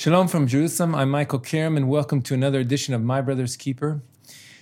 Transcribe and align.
Shalom 0.00 0.28
from 0.28 0.46
Jerusalem. 0.46 0.94
I'm 0.94 1.10
Michael 1.10 1.40
Karam, 1.40 1.76
and 1.76 1.86
welcome 1.86 2.22
to 2.22 2.32
another 2.32 2.58
edition 2.58 2.94
of 2.94 3.02
My 3.02 3.20
Brother's 3.20 3.54
Keeper. 3.54 4.00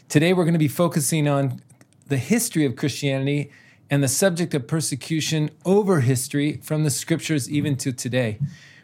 Today, 0.09 0.33
we're 0.33 0.43
going 0.43 0.53
to 0.55 0.59
be 0.59 0.67
focusing 0.67 1.29
on 1.29 1.63
the 2.09 2.17
history 2.17 2.65
of 2.65 2.75
Christianity 2.75 3.53
and 3.89 4.03
the 4.03 4.09
subject 4.09 4.53
of 4.55 4.67
persecution 4.67 5.51
over 5.65 6.01
history 6.01 6.55
from 6.65 6.83
the 6.83 6.91
scriptures 6.91 7.49
even 7.49 7.77
to 7.77 7.93
today. 7.93 8.41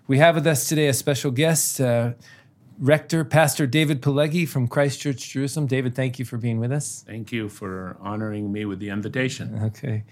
We 0.06 0.18
have 0.18 0.36
with 0.36 0.46
us 0.46 0.68
today 0.68 0.86
a 0.86 0.92
special 0.92 1.32
guest, 1.32 1.80
uh, 1.80 2.12
Rector, 2.78 3.24
Pastor 3.24 3.66
David 3.66 4.00
Pileggi 4.00 4.46
from 4.46 4.68
Christ 4.68 5.00
Church, 5.00 5.28
Jerusalem. 5.30 5.66
David, 5.66 5.96
thank 5.96 6.20
you 6.20 6.24
for 6.24 6.36
being 6.36 6.60
with 6.60 6.70
us. 6.70 7.02
Thank 7.04 7.32
you 7.32 7.48
for 7.48 7.96
honoring 8.00 8.52
me 8.52 8.64
with 8.64 8.78
the 8.78 8.90
invitation. 8.90 9.58
Okay. 9.60 10.04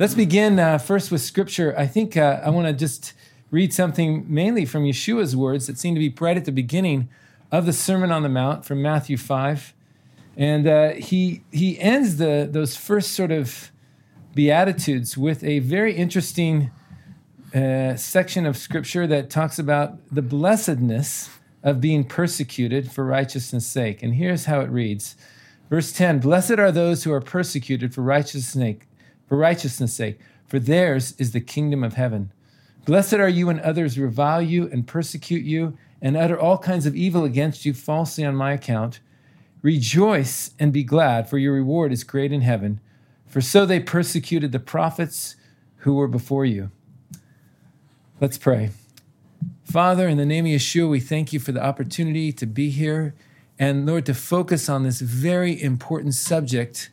Let's 0.00 0.14
begin 0.16 0.58
uh, 0.58 0.78
first 0.78 1.12
with 1.12 1.20
scripture. 1.20 1.72
I 1.78 1.86
think 1.86 2.16
uh, 2.16 2.40
I 2.44 2.50
want 2.50 2.66
to 2.66 2.72
just 2.72 3.12
read 3.54 3.72
something 3.72 4.26
mainly 4.28 4.64
from 4.64 4.82
Yeshua's 4.82 5.36
words 5.36 5.68
that 5.68 5.78
seem 5.78 5.94
to 5.94 6.00
be 6.00 6.12
right 6.20 6.36
at 6.36 6.44
the 6.44 6.50
beginning 6.50 7.08
of 7.52 7.66
the 7.66 7.72
Sermon 7.72 8.10
on 8.10 8.24
the 8.24 8.28
Mount 8.28 8.64
from 8.64 8.82
Matthew 8.82 9.16
5. 9.16 9.72
And 10.36 10.66
uh, 10.66 10.90
he, 10.94 11.44
he 11.52 11.78
ends 11.78 12.16
the, 12.16 12.48
those 12.50 12.76
first 12.76 13.12
sort 13.12 13.30
of 13.30 13.70
Beatitudes 14.34 15.16
with 15.16 15.44
a 15.44 15.60
very 15.60 15.94
interesting 15.94 16.72
uh, 17.54 17.94
section 17.94 18.44
of 18.44 18.56
scripture 18.56 19.06
that 19.06 19.30
talks 19.30 19.60
about 19.60 19.98
the 20.12 20.22
blessedness 20.22 21.30
of 21.62 21.80
being 21.80 22.02
persecuted 22.02 22.90
for 22.90 23.04
righteousness' 23.04 23.68
sake. 23.68 24.02
And 24.02 24.16
here's 24.16 24.46
how 24.46 24.62
it 24.62 24.68
reads 24.68 25.14
Verse 25.70 25.92
10 25.92 26.18
Blessed 26.18 26.58
are 26.58 26.72
those 26.72 27.04
who 27.04 27.12
are 27.12 27.20
persecuted 27.20 27.94
for 27.94 28.02
righteousness' 28.02 28.48
sake, 28.48 28.88
for 29.28 29.38
righteousness' 29.38 29.94
sake, 29.94 30.18
for 30.44 30.58
theirs 30.58 31.14
is 31.18 31.30
the 31.30 31.40
kingdom 31.40 31.84
of 31.84 31.94
heaven. 31.94 32.32
Blessed 32.84 33.14
are 33.14 33.28
you 33.28 33.46
when 33.46 33.60
others 33.60 33.98
revile 33.98 34.42
you 34.42 34.68
and 34.70 34.86
persecute 34.86 35.44
you 35.44 35.78
and 36.02 36.16
utter 36.16 36.38
all 36.38 36.58
kinds 36.58 36.84
of 36.84 36.94
evil 36.94 37.24
against 37.24 37.64
you 37.64 37.72
falsely 37.72 38.24
on 38.24 38.36
my 38.36 38.52
account. 38.52 39.00
Rejoice 39.62 40.50
and 40.58 40.70
be 40.70 40.84
glad, 40.84 41.28
for 41.28 41.38
your 41.38 41.54
reward 41.54 41.92
is 41.92 42.04
great 42.04 42.30
in 42.30 42.42
heaven. 42.42 42.80
For 43.26 43.40
so 43.40 43.64
they 43.64 43.80
persecuted 43.80 44.52
the 44.52 44.58
prophets 44.58 45.36
who 45.78 45.94
were 45.94 46.08
before 46.08 46.44
you. 46.44 46.70
Let's 48.20 48.36
pray. 48.36 48.70
Father, 49.64 50.06
in 50.06 50.18
the 50.18 50.26
name 50.26 50.44
of 50.44 50.52
Yeshua, 50.52 50.90
we 50.90 51.00
thank 51.00 51.32
you 51.32 51.40
for 51.40 51.52
the 51.52 51.64
opportunity 51.64 52.32
to 52.32 52.44
be 52.44 52.68
here 52.68 53.14
and, 53.58 53.86
Lord, 53.86 54.04
to 54.06 54.14
focus 54.14 54.68
on 54.68 54.82
this 54.82 55.00
very 55.00 55.60
important 55.60 56.14
subject, 56.14 56.90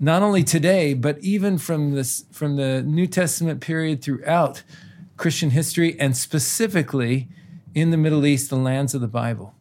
not 0.00 0.22
only 0.22 0.42
today, 0.42 0.94
but 0.94 1.18
even 1.18 1.58
from, 1.58 1.92
this, 1.92 2.24
from 2.32 2.56
the 2.56 2.82
New 2.82 3.06
Testament 3.06 3.60
period 3.60 4.02
throughout 4.02 4.62
Christian 5.16 5.50
history 5.50 5.98
and 5.98 6.16
specifically 6.16 7.28
in 7.74 7.90
the 7.90 7.96
Middle 7.96 8.24
East, 8.26 8.50
the 8.50 8.56
lands 8.56 8.94
of 8.94 9.00
the 9.00 9.08
Bible. 9.08 9.54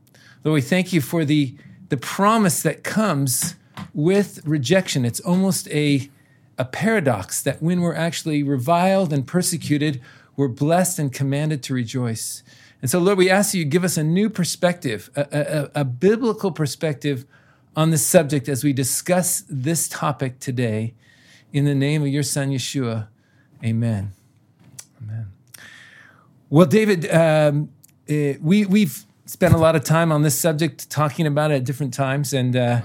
Lord, 0.43 0.55
we 0.55 0.61
thank 0.61 0.93
you 0.93 1.01
for 1.01 1.25
the, 1.25 1.55
the 1.89 1.97
promise 1.97 2.61
that 2.63 2.83
comes 2.83 3.55
with 3.93 4.41
rejection. 4.45 5.05
It's 5.05 5.19
almost 5.19 5.67
a, 5.69 6.09
a 6.57 6.65
paradox 6.65 7.41
that 7.41 7.61
when 7.61 7.81
we're 7.81 7.95
actually 7.95 8.43
reviled 8.43 9.13
and 9.13 9.25
persecuted, 9.25 10.01
we're 10.35 10.47
blessed 10.47 10.99
and 10.99 11.13
commanded 11.13 11.63
to 11.63 11.73
rejoice. 11.73 12.43
And 12.81 12.89
so, 12.89 12.99
Lord, 12.99 13.17
we 13.17 13.29
ask 13.29 13.53
you 13.53 13.63
to 13.63 13.69
give 13.69 13.83
us 13.83 13.97
a 13.97 14.03
new 14.03 14.29
perspective, 14.29 15.09
a, 15.15 15.69
a, 15.75 15.81
a 15.81 15.85
biblical 15.85 16.51
perspective 16.51 17.25
on 17.75 17.91
this 17.91 18.05
subject 18.05 18.49
as 18.49 18.63
we 18.63 18.73
discuss 18.73 19.43
this 19.49 19.87
topic 19.87 20.39
today. 20.39 20.93
In 21.53 21.65
the 21.65 21.75
name 21.75 22.01
of 22.01 22.09
your 22.09 22.23
Son, 22.23 22.49
Yeshua, 22.49 23.07
amen. 23.63 23.63
Amen. 23.63 24.22
Well, 26.53 26.67
David, 26.67 27.11
um, 27.11 27.71
uh, 28.07 28.33
we 28.39 28.67
we've 28.67 29.05
spent 29.25 29.55
a 29.55 29.57
lot 29.57 29.75
of 29.75 29.83
time 29.83 30.11
on 30.11 30.21
this 30.21 30.39
subject, 30.39 30.87
talking 30.87 31.25
about 31.25 31.49
it 31.49 31.55
at 31.55 31.63
different 31.63 31.95
times, 31.95 32.31
and 32.31 32.55
uh, 32.55 32.81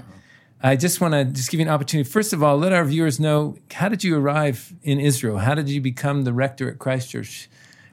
I 0.59 0.75
just 0.75 0.99
want 0.99 1.13
to 1.13 1.23
just 1.23 1.51
give 1.51 1.59
you 1.59 1.67
an 1.67 1.71
opportunity. 1.71 2.09
First 2.09 2.33
of 2.33 2.41
all, 2.41 2.57
let 2.57 2.73
our 2.73 2.83
viewers 2.83 3.19
know 3.19 3.57
how 3.71 3.87
did 3.87 4.03
you 4.03 4.17
arrive 4.17 4.73
in 4.81 4.99
Israel? 4.99 5.37
How 5.37 5.53
did 5.53 5.69
you 5.69 5.81
become 5.81 6.23
the 6.23 6.33
rector 6.33 6.67
at 6.67 6.79
Christ 6.79 7.11
Church? 7.11 7.47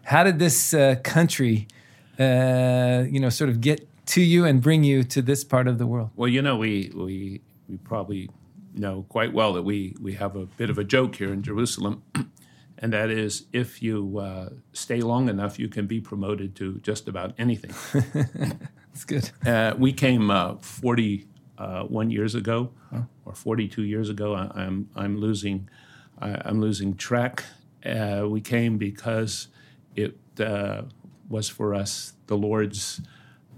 How 0.05 0.25
did 0.25 0.39
this 0.39 0.73
uh, 0.73 0.95
country, 1.05 1.69
uh, 2.19 3.05
you 3.07 3.21
know, 3.21 3.29
sort 3.29 3.51
of 3.51 3.61
get 3.61 3.87
to 4.07 4.23
you 4.23 4.47
and 4.47 4.63
bring 4.63 4.83
you 4.83 5.05
to 5.05 5.21
this 5.21 5.45
part 5.45 5.69
of 5.69 5.77
the 5.77 5.87
world? 5.87 6.09
Well, 6.17 6.29
you 6.29 6.41
know, 6.41 6.57
we 6.57 6.91
we 6.95 7.43
we 7.69 7.77
probably 7.77 8.31
know 8.73 9.05
quite 9.11 9.35
well 9.35 9.53
that 9.53 9.65
we 9.65 9.95
we 10.01 10.15
have 10.15 10.37
a 10.37 10.47
bit 10.47 10.71
of 10.71 10.79
a 10.79 10.85
joke 10.85 11.17
here 11.17 11.35
in 11.35 11.43
Jerusalem. 11.43 12.03
And 12.79 12.93
that 12.93 13.11
is 13.11 13.47
if 13.53 13.83
you 13.83 14.19
uh, 14.19 14.51
stay 14.73 15.01
long 15.01 15.29
enough, 15.29 15.59
you 15.59 15.69
can 15.69 15.87
be 15.87 16.01
promoted 16.01 16.55
to 16.57 16.79
just 16.81 17.09
about 17.09 17.35
anything. 17.39 17.73
That's 18.93 19.05
good. 19.05 19.31
Uh, 19.45 19.75
we 19.79 19.93
came 19.93 20.31
uh, 20.31 20.57
41 20.57 22.11
years 22.11 22.35
ago, 22.35 22.71
or 23.25 23.35
42 23.35 23.83
years 23.83 24.11
ago. 24.11 24.35
I, 24.35 24.45
am 24.45 24.51
I'm, 24.55 24.89
I'm 24.97 25.17
losing 25.19 25.69
I, 26.19 26.49
am 26.49 26.61
losing 26.61 26.97
track. 26.97 27.45
Uh, 27.85 28.27
we 28.29 28.41
came 28.41 28.79
because 28.79 29.49
it 29.95 30.19
uh, 30.41 30.83
was 31.29 31.49
for 31.49 31.75
us 31.75 32.15
the 32.27 32.37
Lord's 32.37 33.01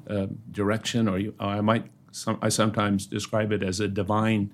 uh, 0.09 0.27
direction, 0.51 1.09
or, 1.09 1.19
you, 1.19 1.35
I 1.39 1.61
might 1.61 1.87
some, 2.11 2.39
I 2.41 2.49
sometimes 2.49 3.07
describe 3.07 3.53
it 3.53 3.63
as 3.63 3.81
a 3.81 3.89
divine 3.89 4.53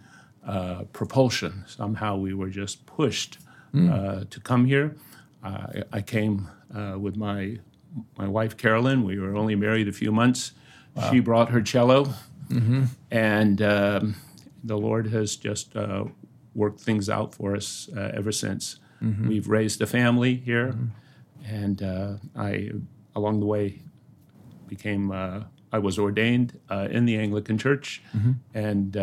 propulsion. 0.92 1.64
Somehow 1.66 2.16
we 2.16 2.34
were 2.34 2.50
just 2.50 2.84
pushed 2.84 3.38
mm. 3.74 4.30
to 4.30 4.40
come 4.40 4.66
here. 4.66 4.96
I, 5.42 5.82
I 5.92 6.00
came 6.00 6.48
uh, 6.74 6.98
with 6.98 7.16
my 7.16 7.58
my 8.16 8.26
wife 8.26 8.56
Carolyn. 8.56 9.04
We 9.04 9.18
were 9.18 9.36
only 9.36 9.54
married 9.54 9.88
a 9.88 9.92
few 9.92 10.12
months. 10.12 10.52
Wow. 10.94 11.10
She 11.10 11.20
brought 11.20 11.50
her 11.50 11.60
cello, 11.60 12.14
mm-hmm. 12.48 12.84
and 13.10 13.60
um, 13.62 14.16
the 14.62 14.76
Lord 14.76 15.08
has 15.08 15.36
just 15.36 15.76
uh, 15.76 16.04
worked 16.54 16.80
things 16.80 17.08
out 17.08 17.34
for 17.34 17.56
us 17.56 17.88
uh, 17.96 18.12
ever 18.14 18.32
since. 18.32 18.78
Mm-hmm. 19.02 19.28
We've 19.28 19.48
raised 19.48 19.82
a 19.82 19.86
family 19.86 20.36
here, 20.36 20.68
mm-hmm. 20.68 21.54
and 21.54 21.82
uh, 21.82 22.12
I, 22.36 22.70
along 23.14 23.40
the 23.40 23.46
way, 23.46 23.82
became 24.68 25.10
uh, 25.10 25.42
I 25.72 25.78
was 25.78 25.98
ordained 25.98 26.58
uh, 26.70 26.88
in 26.90 27.04
the 27.04 27.18
Anglican 27.18 27.58
Church, 27.58 28.02
mm-hmm. 28.16 28.32
and 28.54 28.96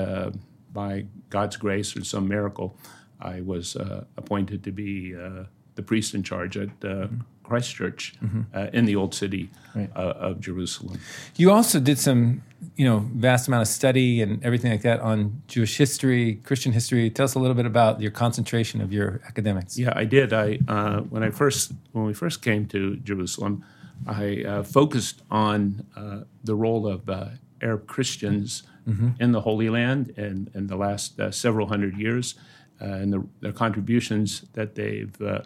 by 0.74 1.06
God's 1.30 1.58
grace 1.58 1.98
or 1.98 2.04
some 2.06 2.30
miracle, 2.30 2.78
I 3.22 3.42
was 3.42 3.76
uh, 3.76 4.06
appointed 4.18 4.64
to 4.64 4.72
be 4.72 5.16
uh, 5.16 5.44
the 5.76 5.84
priest 5.84 6.14
in 6.14 6.24
charge 6.24 6.58
at 6.58 6.70
uh, 6.70 6.88
mm-hmm. 6.88 7.20
Christ 7.44 7.76
Church 7.76 8.14
mm-hmm. 8.24 8.42
Uh, 8.54 8.68
in 8.74 8.86
the 8.86 8.96
old 8.96 9.14
city 9.14 9.50
right. 9.76 9.90
Uh, 9.96 10.14
of 10.28 10.40
Jerusalem. 10.40 11.00
You 11.36 11.52
also 11.52 11.80
did 11.80 12.00
some, 12.00 12.42
you 12.76 12.86
know, 12.86 13.00
vast 13.14 13.48
amount 13.48 13.62
of 13.62 13.68
study 13.68 14.22
and 14.22 14.44
everything 14.44 14.72
like 14.72 14.82
that 14.84 15.00
on 15.00 15.42
Jewish 15.48 15.78
history, 15.78 16.36
Christian 16.44 16.72
history. 16.72 17.10
Tell 17.10 17.26
us 17.26 17.36
a 17.36 17.40
little 17.40 17.56
bit 17.56 17.66
about 17.66 18.02
your 18.02 18.12
concentration 18.12 18.82
of 18.82 18.92
your 18.92 19.22
academics. 19.28 19.78
Yeah, 19.78 19.94
I 19.96 20.06
did. 20.06 20.34
I 20.34 20.60
uh, 20.68 21.02
when 21.02 21.24
I 21.24 21.30
first 21.30 21.74
when 21.92 22.06
we 22.06 22.14
first 22.14 22.42
came 22.42 22.66
to 22.68 22.98
Jerusalem, 22.98 23.64
I 24.08 24.64
focused 24.64 25.22
on 25.30 25.86
the 26.44 26.56
role 26.56 26.88
of 26.88 27.10
Arab 27.62 27.86
Christians 27.86 28.64
mm-hmm. 28.88 29.10
in 29.20 29.32
the 29.32 29.42
Holy 29.42 29.70
Land 29.70 30.10
in, 30.18 30.50
in 30.56 30.68
the 30.68 30.76
last 30.76 31.20
several 31.32 31.68
hundred 31.68 31.98
years 31.98 32.36
uh, 32.36 32.40
and 32.82 33.14
the, 33.14 33.28
the, 33.40 33.52
contributions 33.54 34.46
that 34.54 34.76
they've 34.76 35.22
uh, 35.22 35.42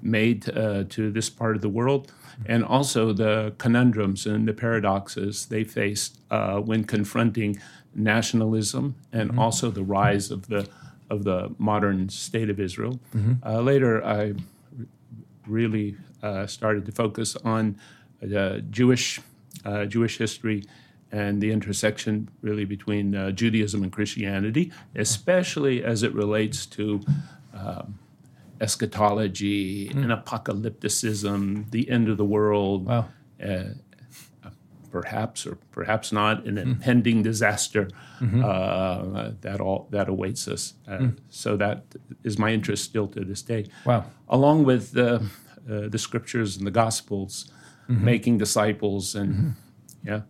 made 0.00 0.48
uh, 0.56 0.84
to 0.88 1.10
this 1.10 1.28
part 1.28 1.56
of 1.56 1.62
the 1.62 1.68
world, 1.68 2.12
and 2.46 2.64
also 2.64 3.12
the 3.12 3.52
conundrums 3.58 4.26
and 4.26 4.46
the 4.46 4.52
paradoxes 4.52 5.46
they 5.46 5.64
faced 5.64 6.18
when 6.64 6.84
confronting 6.84 7.58
nationalism 7.94 8.94
and 9.12 9.30
mm-hmm. 9.30 9.38
also 9.38 9.70
the 9.70 9.82
rise 9.82 10.30
of 10.30 10.46
the 10.48 10.68
of 11.10 11.24
the 11.24 11.54
modern 11.58 12.08
state 12.08 12.50
of 12.50 12.60
Israel. 12.60 13.00
Mm-hmm. 13.14 13.48
Uh, 13.48 13.60
later, 13.60 14.04
I 14.04 14.34
really 15.46 15.96
uh, 16.22 16.46
started 16.46 16.84
to 16.86 16.92
focus 16.92 17.36
on 17.44 17.78
uh, 18.22 18.58
Jewish 18.70 19.20
Jewish 19.88 20.16
history 20.18 20.64
and 21.12 21.40
the 21.40 21.50
intersection 21.52 22.28
really 22.42 22.64
between 22.64 23.14
uh, 23.14 23.30
Judaism 23.30 23.82
and 23.82 23.90
Christianity, 23.92 24.70
especially 24.94 25.82
as 25.84 26.02
it 26.02 26.12
relates 26.14 26.66
to 26.66 27.00
um, 27.54 27.98
eschatology 28.60 29.88
and 29.88 30.10
apocalypticism, 30.10 31.70
the 31.70 31.88
end 31.90 32.08
of 32.08 32.16
the 32.16 32.24
world, 32.24 32.86
Wow. 32.86 33.06
perhaps 34.90 35.46
or 35.46 35.56
perhaps 35.70 36.12
not, 36.12 36.46
an 36.46 36.56
impending 36.58 37.22
disaster 37.22 37.88
uh, 38.22 39.32
that 39.42 39.60
all 39.60 39.86
that 39.90 40.08
awaits 40.08 40.48
us. 40.48 40.74
Uh, 40.86 41.08
So 41.28 41.56
that 41.56 41.84
is 42.24 42.38
my 42.38 42.50
interest 42.52 42.84
still 42.84 43.06
to 43.08 43.24
this 43.24 43.42
day. 43.42 43.66
Wow. 43.84 44.04
Along 44.28 44.64
with 44.64 44.92
the 44.92 45.22
uh, 45.70 45.88
the 45.88 45.98
scriptures 45.98 46.56
and 46.56 46.66
the 46.66 46.70
gospels, 46.70 47.50
making 47.88 48.38
disciples 48.38 49.14
and 49.14 49.54
yeah, 50.04 50.20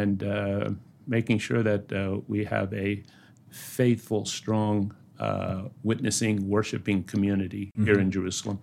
and 0.00 0.22
uh, 0.22 0.70
making 1.06 1.38
sure 1.46 1.62
that 1.62 1.84
uh, 1.92 2.20
we 2.32 2.44
have 2.44 2.72
a 2.74 3.02
faithful, 3.50 4.24
strong. 4.24 4.94
Uh, 5.28 5.68
witnessing, 5.84 6.36
worshiping 6.48 7.04
community 7.04 7.70
here 7.84 8.00
in 8.00 8.10
Jerusalem. 8.10 8.58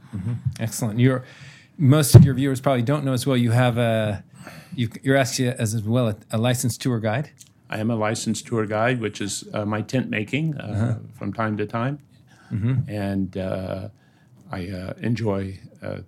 Excellent. 0.59 0.99
You're 0.99 1.23
most 1.77 2.13
of 2.13 2.25
your 2.25 2.35
viewers 2.35 2.59
probably 2.59 2.83
don't 2.83 3.03
know 3.05 3.13
as 3.13 3.25
well. 3.25 3.37
You 3.37 3.51
have 3.51 3.77
a 3.77 4.21
you, 4.75 4.89
you're 5.01 5.17
actually 5.17 5.47
as 5.47 5.73
as 5.73 5.83
well 5.83 6.09
a, 6.09 6.15
a 6.31 6.37
licensed 6.37 6.81
tour 6.81 6.99
guide. 6.99 7.29
I 7.69 7.79
am 7.79 7.89
a 7.89 7.95
licensed 7.95 8.45
tour 8.47 8.65
guide, 8.65 8.99
which 8.99 9.21
is 9.21 9.45
uh, 9.53 9.65
my 9.65 9.81
tent 9.81 10.09
making 10.09 10.57
uh, 10.57 10.99
from 11.17 11.31
time 11.31 11.55
to 11.57 11.65
time, 11.65 11.99
and 12.87 13.37
uh, 13.37 13.87
I 14.51 14.67
uh, 14.67 14.93
enjoy 15.01 15.57
uh, 15.81 15.99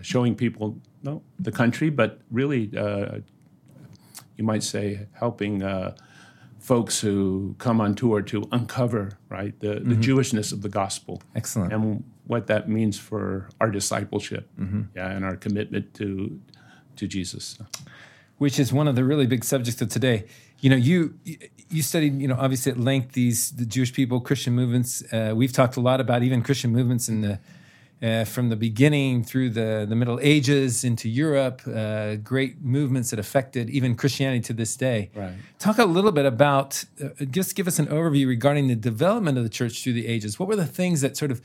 showing 0.00 0.34
people 0.34 0.78
no 1.02 1.22
the 1.38 1.52
country, 1.52 1.90
but 1.90 2.20
really, 2.30 2.70
uh, 2.76 3.18
you 4.36 4.44
might 4.44 4.62
say, 4.62 5.06
helping 5.12 5.62
uh, 5.62 5.94
folks 6.58 7.00
who 7.00 7.54
come 7.58 7.80
on 7.80 7.94
tour 7.94 8.22
to 8.22 8.44
uncover 8.52 9.18
right 9.28 9.58
the, 9.60 9.80
the 9.80 9.96
Jewishness 9.96 10.52
of 10.52 10.62
the 10.62 10.68
gospel 10.68 11.20
Excellent. 11.34 11.72
and 11.72 12.04
what 12.26 12.46
that 12.46 12.68
means 12.68 12.98
for 12.98 13.48
our 13.60 13.70
discipleship, 13.70 14.48
yeah, 14.94 15.10
and 15.10 15.24
our 15.24 15.36
commitment 15.36 15.92
to 15.94 16.40
to 16.96 17.06
Jesus. 17.08 17.58
which 18.38 18.58
is 18.58 18.72
one 18.72 18.86
of 18.88 18.94
the 18.96 19.04
really 19.04 19.26
big 19.26 19.44
subjects 19.44 19.80
of 19.82 19.88
today. 19.88 20.24
You 20.60 20.70
know, 20.70 20.76
you 20.76 21.14
you 21.68 21.82
studied, 21.82 22.20
you 22.20 22.28
know, 22.28 22.36
obviously 22.38 22.70
at 22.72 22.78
length 22.78 23.12
these 23.12 23.50
the 23.52 23.66
Jewish 23.66 23.92
people, 23.92 24.20
Christian 24.20 24.52
movements. 24.54 25.02
Uh, 25.12 25.32
we've 25.34 25.52
talked 25.52 25.76
a 25.76 25.80
lot 25.80 26.00
about 26.00 26.22
even 26.22 26.42
Christian 26.42 26.70
movements 26.70 27.08
in 27.08 27.22
the 27.22 27.38
uh, 28.02 28.24
from 28.24 28.48
the 28.48 28.56
beginning 28.56 29.22
through 29.22 29.50
the 29.50 29.86
the 29.88 29.94
Middle 29.94 30.18
Ages 30.20 30.84
into 30.84 31.08
Europe. 31.08 31.62
Uh, 31.66 32.16
great 32.16 32.62
movements 32.62 33.10
that 33.10 33.18
affected 33.18 33.70
even 33.70 33.94
Christianity 33.94 34.40
to 34.40 34.52
this 34.52 34.76
day. 34.76 35.10
Right. 35.14 35.34
Talk 35.58 35.78
a 35.78 35.84
little 35.84 36.12
bit 36.12 36.26
about 36.26 36.84
uh, 37.02 37.24
just 37.30 37.54
give 37.54 37.68
us 37.68 37.78
an 37.78 37.86
overview 37.86 38.26
regarding 38.26 38.68
the 38.68 38.76
development 38.76 39.38
of 39.38 39.44
the 39.44 39.50
church 39.50 39.82
through 39.82 39.94
the 39.94 40.06
ages. 40.06 40.38
What 40.38 40.48
were 40.48 40.56
the 40.56 40.66
things 40.66 41.00
that 41.00 41.16
sort 41.16 41.30
of 41.30 41.40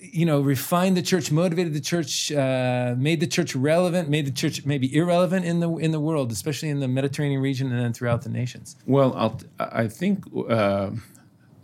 you 0.00 0.24
know, 0.24 0.40
refined 0.40 0.96
the 0.96 1.02
church, 1.02 1.30
motivated 1.30 1.74
the 1.74 1.80
church, 1.80 2.32
uh, 2.32 2.94
made 2.96 3.20
the 3.20 3.26
church 3.26 3.54
relevant, 3.54 4.08
made 4.08 4.26
the 4.26 4.30
church 4.30 4.64
maybe 4.64 4.94
irrelevant 4.94 5.44
in 5.44 5.60
the 5.60 5.70
in 5.76 5.90
the 5.90 6.00
world, 6.00 6.32
especially 6.32 6.68
in 6.68 6.80
the 6.80 6.88
Mediterranean 6.88 7.40
region 7.40 7.70
and 7.72 7.80
then 7.80 7.92
throughout 7.92 8.22
the 8.22 8.28
nations. 8.28 8.76
Well, 8.86 9.14
I'll, 9.14 9.40
I 9.58 9.88
think 9.88 10.24
uh, 10.48 10.90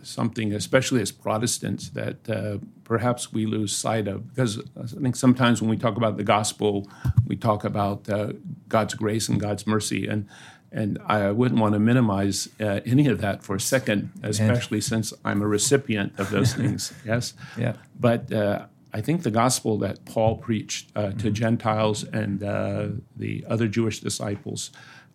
something, 0.03 0.53
especially 0.53 1.01
as 1.01 1.13
Protestants, 1.13 1.91
that 1.91 2.29
uh, 2.29 2.59
perhaps 2.85 3.33
we 3.33 3.47
lose 3.47 3.77
sight 3.77 4.09
of, 4.09 4.29
because 4.29 4.61
I 4.77 4.87
think 4.87 5.17
sometimes 5.17 5.61
when 5.61 5.71
we 5.71 5.77
talk 5.77 5.97
about 5.97 6.17
the 6.17 6.25
gospel, 6.25 6.89
we 7.27 7.37
talk 7.37 7.65
about 7.65 8.09
uh, 8.09 8.33
God's 8.69 8.95
grace 8.95 9.29
and 9.29 9.41
God's 9.41 9.67
mercy, 9.67 10.07
and 10.07 10.29
and 10.73 10.99
I 11.05 11.33
wouldn't 11.33 11.61
want 11.61 11.73
to 11.73 11.81
minimize 11.81 12.49
uh, 12.61 12.81
any 12.87 13.09
of 13.09 13.21
that 13.21 13.43
for 13.43 13.57
a 13.57 13.61
second, 13.61 14.13
especially 14.23 14.81
since 14.81 15.13
I'm 15.25 15.43
a 15.43 15.47
recipient 15.47 16.19
of 16.19 16.31
those 16.31 16.55
things. 16.61 16.93
Yes. 17.05 17.35
Yeah. 17.59 17.75
But 17.99 18.33
uh, 18.33 18.67
I 18.93 19.01
think 19.01 19.23
the 19.23 19.31
gospel 19.31 19.79
that 19.79 20.05
Paul 20.05 20.37
preached 20.37 20.91
uh, 20.97 21.11
to 21.13 21.31
Gentiles 21.31 22.05
and 22.05 22.43
uh, 22.43 22.89
the 23.17 23.45
other 23.49 23.69
Jewish 23.69 24.01
disciples, 24.01 24.71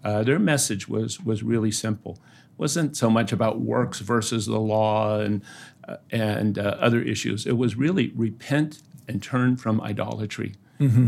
uh, 0.05 0.23
their 0.23 0.39
message 0.39 0.87
was 0.87 1.19
was 1.19 1.43
really 1.43 1.71
simple. 1.71 2.13
It 2.53 2.59
wasn't 2.59 2.95
so 2.95 3.09
much 3.09 3.33
about 3.33 3.59
works 3.59 3.99
versus 3.99 4.45
the 4.45 4.59
law 4.59 5.19
and 5.19 5.41
uh, 5.87 5.97
and 6.11 6.57
uh, 6.57 6.77
other 6.87 7.01
issues. 7.01 7.45
It 7.45 7.57
was 7.57 7.75
really 7.75 8.11
repent 8.15 8.81
and 9.07 9.21
turn 9.21 9.57
from 9.57 9.81
idolatry. 9.81 10.53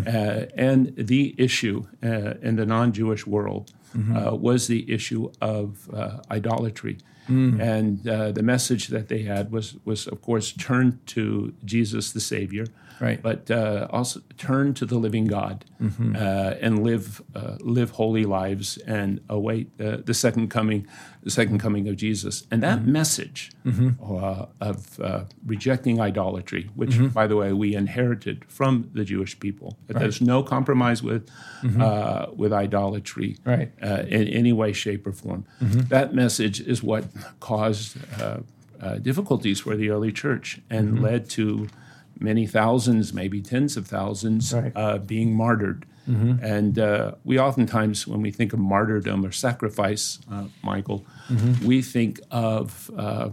Uh, 0.08 0.46
and 0.56 0.94
the 0.96 1.36
issue 1.38 1.86
uh, 2.02 2.36
in 2.42 2.56
the 2.56 2.66
non-Jewish 2.66 3.28
world 3.28 3.74
uh, 4.16 4.34
was 4.36 4.68
the 4.68 4.90
issue 4.90 5.30
of 5.42 5.90
uh, 5.94 6.20
idolatry. 7.28 7.62
And 7.62 8.08
uh, 8.08 8.32
the 8.32 8.44
message 8.44 8.88
that 8.88 9.08
they 9.08 9.24
had 9.24 9.52
was, 9.52 9.76
was 9.86 10.08
of 10.08 10.22
course, 10.22 10.52
turn 10.54 11.00
to 11.08 11.54
Jesus 11.66 12.12
the 12.12 12.20
Savior, 12.22 12.66
Right. 13.00 13.22
but 13.22 13.52
uh, 13.52 13.88
also 13.92 14.22
turn 14.40 14.74
to 14.74 14.86
the 14.86 14.98
living 14.98 15.26
God 15.28 15.66
uh, 15.80 16.56
and 16.66 16.84
live 16.84 17.22
uh, 17.36 17.58
live 17.60 17.92
holy 17.92 18.26
lives 18.26 18.78
and 18.88 19.20
await 19.30 19.78
the 19.78 20.14
second 20.14 20.50
coming, 20.50 20.88
the 21.22 21.30
second 21.30 21.60
coming 21.60 21.88
of 21.90 21.96
Jesus. 21.96 22.48
And 22.50 22.64
that 22.64 22.86
message 22.88 23.52
uh, 23.68 24.46
of 24.60 25.00
uh, 25.00 25.26
rejecting 25.46 26.02
idolatry, 26.02 26.72
which, 26.74 26.98
by 27.14 27.28
the 27.28 27.36
way, 27.36 27.54
we 27.54 27.76
inherited 27.76 28.46
from 28.48 28.90
the 28.94 29.06
Jewish 29.06 29.40
people, 29.40 29.78
that 29.88 30.00
there's 30.00 30.20
no 30.22 30.42
compromise 30.42 31.04
with 31.04 31.30
uh, 31.80 32.26
with 32.36 32.52
idolatry 32.52 33.38
Right. 33.46 33.70
uh, 33.84 34.06
in 34.08 34.28
any 34.28 34.54
way, 34.54 34.74
shape, 34.74 35.06
or 35.06 35.12
form. 35.14 35.46
That 35.90 36.16
message 36.16 36.62
is 36.62 36.82
what 36.82 37.04
caused 37.40 37.98
uh, 38.22 38.40
uh, 38.82 38.96
difficulties 39.00 39.60
for 39.62 39.76
the 39.76 39.90
early 39.90 40.12
church 40.12 40.60
and 40.70 41.02
led 41.02 41.30
to 41.32 41.68
many 42.20 42.46
thousands, 42.48 43.14
maybe 43.14 43.42
tens 43.42 43.78
of 43.78 43.88
thousands, 43.88 44.54
Right. 44.54 44.72
uh, 44.76 44.98
being 45.00 45.34
martyred. 45.36 45.86
And 46.10 46.80
uh, 46.80 47.16
we 47.26 47.38
oftentimes, 47.38 48.08
when 48.08 48.22
we 48.22 48.32
think 48.32 48.54
of 48.54 48.60
martyrdom 48.60 49.26
or 49.26 49.32
sacrifice, 49.34 50.20
uh, 50.32 50.46
Michael, 50.64 51.06
we 51.66 51.82
think 51.82 52.22
of 52.32 52.90
uh, 52.98 53.30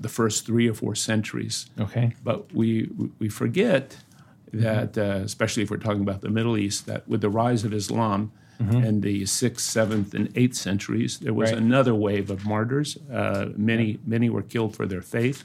the 0.00 0.08
first 0.08 0.46
three 0.46 0.68
or 0.68 0.74
four 0.74 0.94
centuries. 0.94 1.66
Okay. 1.80 2.14
But 2.22 2.54
we 2.54 2.88
we 3.18 3.28
forget 3.28 3.96
that, 4.52 4.96
uh, 4.96 5.24
especially 5.24 5.64
if 5.64 5.70
we're 5.70 5.78
talking 5.88 6.02
about 6.08 6.20
the 6.20 6.30
Middle 6.30 6.56
East, 6.56 6.86
that 6.86 7.08
with 7.08 7.22
the 7.22 7.28
rise 7.28 7.64
of 7.64 7.72
Islam 7.72 8.30
in 8.58 9.00
the 9.00 9.26
sixth, 9.26 9.66
seventh, 9.70 10.14
and 10.14 10.28
eighth 10.34 10.56
centuries, 10.56 11.18
there 11.18 11.34
was 11.34 11.50
Right. 11.52 11.62
another 11.62 11.94
wave 11.94 12.30
of 12.30 12.44
martyrs. 12.46 12.96
Uh, 13.12 13.46
many 13.56 13.98
many 14.06 14.28
were 14.30 14.42
killed 14.42 14.74
for 14.76 14.86
their 14.86 15.02
faith 15.02 15.44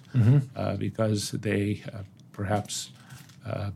uh, 0.56 0.76
because 0.78 1.32
they 1.32 1.82
uh, 1.94 2.04
perhaps 2.32 2.92
uh, 3.46 3.72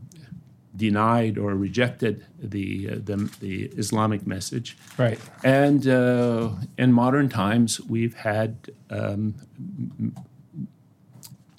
denied 0.76 1.38
or 1.38 1.54
rejected 1.54 2.24
the, 2.38 2.88
uh, 2.90 2.94
the 3.04 3.16
the 3.40 3.64
Islamic 3.78 4.26
message. 4.26 4.76
Right. 4.98 5.18
And 5.44 5.86
uh, 5.86 6.50
in 6.78 6.92
modern 6.92 7.28
times, 7.28 7.80
we've 7.80 8.14
had 8.14 8.50
um, 8.90 9.34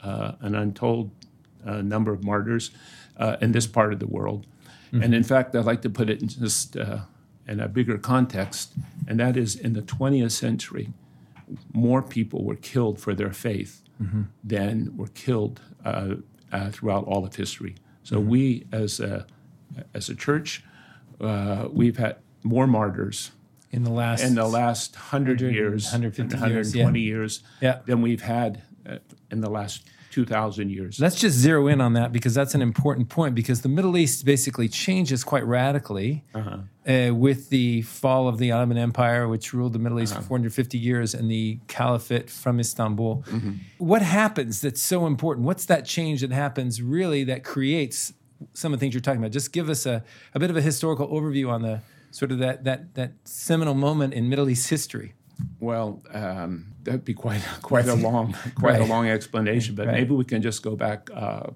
uh, 0.04 0.32
an 0.42 0.56
untold 0.56 1.10
uh, 1.66 1.82
number 1.82 2.12
of 2.14 2.24
martyrs 2.24 2.72
uh, 3.18 3.38
in 3.42 3.52
this 3.52 3.68
part 3.68 3.94
of 3.94 4.00
the 4.00 4.08
world. 4.08 4.46
And 4.94 5.14
in 5.14 5.24
fact, 5.24 5.54
I'd 5.56 5.66
like 5.66 5.82
to 5.82 5.90
put 5.90 6.10
it 6.10 6.22
in 6.22 6.28
just 6.30 6.78
uh, 6.78 7.00
in 7.48 7.60
a 7.60 7.68
bigger 7.68 7.98
context, 7.98 8.74
and 9.08 9.20
that 9.20 9.38
is 9.38 9.56
in 9.56 9.74
the 9.74 9.82
20th 9.82 10.32
century, 10.32 10.90
more 11.74 12.02
people 12.02 12.44
were 12.44 12.56
killed 12.56 13.00
for 13.00 13.14
their 13.14 13.32
faith 13.32 13.82
than 14.44 14.96
were 14.96 15.08
killed 15.08 15.60
uh, 15.84 16.16
uh, 16.52 16.70
throughout 16.70 17.04
all 17.06 17.26
of 17.26 17.36
history. 17.36 17.76
So 18.04 18.20
we, 18.20 18.68
as 18.72 19.00
a 19.00 19.26
as 19.94 20.08
a 20.10 20.16
church, 20.16 20.64
uh, 21.20 21.68
we've 21.72 21.98
had 21.98 22.18
more 22.44 22.68
martyrs 22.68 23.32
In 23.72 23.84
the 23.84 23.90
last 23.92 24.24
in 24.24 24.36
the 24.36 24.48
last 24.48 24.96
100 24.96 25.42
100 25.42 25.54
years, 25.56 25.86
150 25.86 26.36
and 26.36 26.52
years, 26.52 26.68
120 26.76 27.00
years, 27.02 27.44
Yeah. 27.60 27.80
than 27.86 28.02
we've 28.02 28.22
had 28.22 28.62
uh, 28.86 28.98
in 29.32 29.42
the 29.42 29.50
last 29.50 29.88
2,000 30.18 30.72
years. 30.72 31.00
Let's 31.00 31.20
just 31.20 31.38
zero 31.38 31.68
in 31.68 31.80
on 31.80 31.94
that 31.94 32.12
because 32.12 32.34
that's 32.34 32.56
an 32.56 32.62
important 32.64 33.08
point. 33.08 33.36
Because 33.36 33.62
the 33.62 33.70
Middle 33.70 33.96
East 33.96 34.26
basically 34.26 34.68
changes 34.68 35.24
quite 35.24 35.46
radically 35.46 36.24
uh-huh. 36.34 36.58
uh, 36.92 37.14
with 37.14 37.50
the 37.50 37.84
fall 37.84 38.28
of 38.28 38.40
the 38.40 38.52
Ottoman 38.52 38.80
Empire, 38.80 39.28
which 39.28 39.54
ruled 39.54 39.74
the 39.74 39.80
Middle 39.80 40.00
East 40.00 40.14
uh-huh. 40.14 40.22
for 40.22 40.30
450 40.30 40.80
years, 40.80 41.14
and 41.14 41.30
the 41.30 41.60
Caliphate 41.68 42.32
from 42.32 42.60
Istanbul. 42.60 43.24
Mm-hmm. 43.28 43.52
What 43.78 44.02
happens 44.02 44.60
that's 44.60 44.82
so 44.82 45.06
important? 45.06 45.46
What's 45.46 45.66
that 45.66 45.86
change 45.86 46.22
that 46.22 46.32
happens 46.32 46.82
really 46.82 47.24
that 47.26 47.44
creates 47.44 48.12
some 48.56 48.74
of 48.74 48.80
the 48.80 48.84
things 48.84 48.96
you're 48.96 49.02
talking 49.02 49.22
about? 49.22 49.34
Just 49.34 49.54
give 49.54 49.70
us 49.70 49.86
a, 49.86 50.04
a 50.34 50.40
bit 50.40 50.50
of 50.50 50.58
a 50.58 50.62
historical 50.62 51.08
overview 51.10 51.48
on 51.48 51.62
the 51.62 51.82
sort 52.10 52.32
of 52.32 52.40
that 52.40 52.64
that 52.64 52.96
that 52.96 53.12
seminal 53.24 53.76
moment 53.76 54.16
in 54.16 54.30
Middle 54.30 54.50
East 54.50 54.72
history. 54.72 55.14
Well, 55.60 56.02
um, 56.14 56.74
that'd 56.84 57.06
be 57.06 57.14
quite 57.14 57.42
quite 57.62 57.88
a 57.88 57.96
long 57.96 58.36
quite 58.56 58.80
a 58.80 58.86
long 58.86 59.08
explanation, 59.10 59.76
but 59.76 59.88
Right. 59.88 59.96
maybe 59.98 60.14
we 60.14 60.26
can 60.26 60.42
just 60.42 60.62
go 60.64 60.76
back 60.76 61.10
uh, 61.14 61.48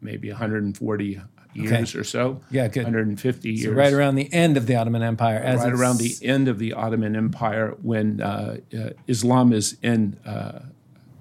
maybe 0.00 0.28
140 0.30 1.20
years 1.54 1.94
or 1.96 2.04
so. 2.04 2.40
Yeah, 2.50 2.68
good. 2.68 2.84
150 2.84 3.50
years. 3.50 3.64
So 3.64 3.70
right 3.72 3.92
around 3.92 4.14
the 4.16 4.32
end 4.32 4.56
of 4.56 4.66
the 4.66 4.76
Ottoman 4.76 5.02
Empire, 5.02 5.38
as 5.38 5.60
right 5.60 5.72
around 5.72 5.98
the 5.98 6.14
end 6.22 6.46
of 6.48 6.58
the 6.58 6.72
Ottoman 6.72 7.16
Empire, 7.16 7.74
when 7.82 8.20
uh, 8.20 8.58
uh, 8.76 8.90
Islam 9.06 9.52
is 9.52 9.76
in 9.82 10.18
uh, 10.24 10.60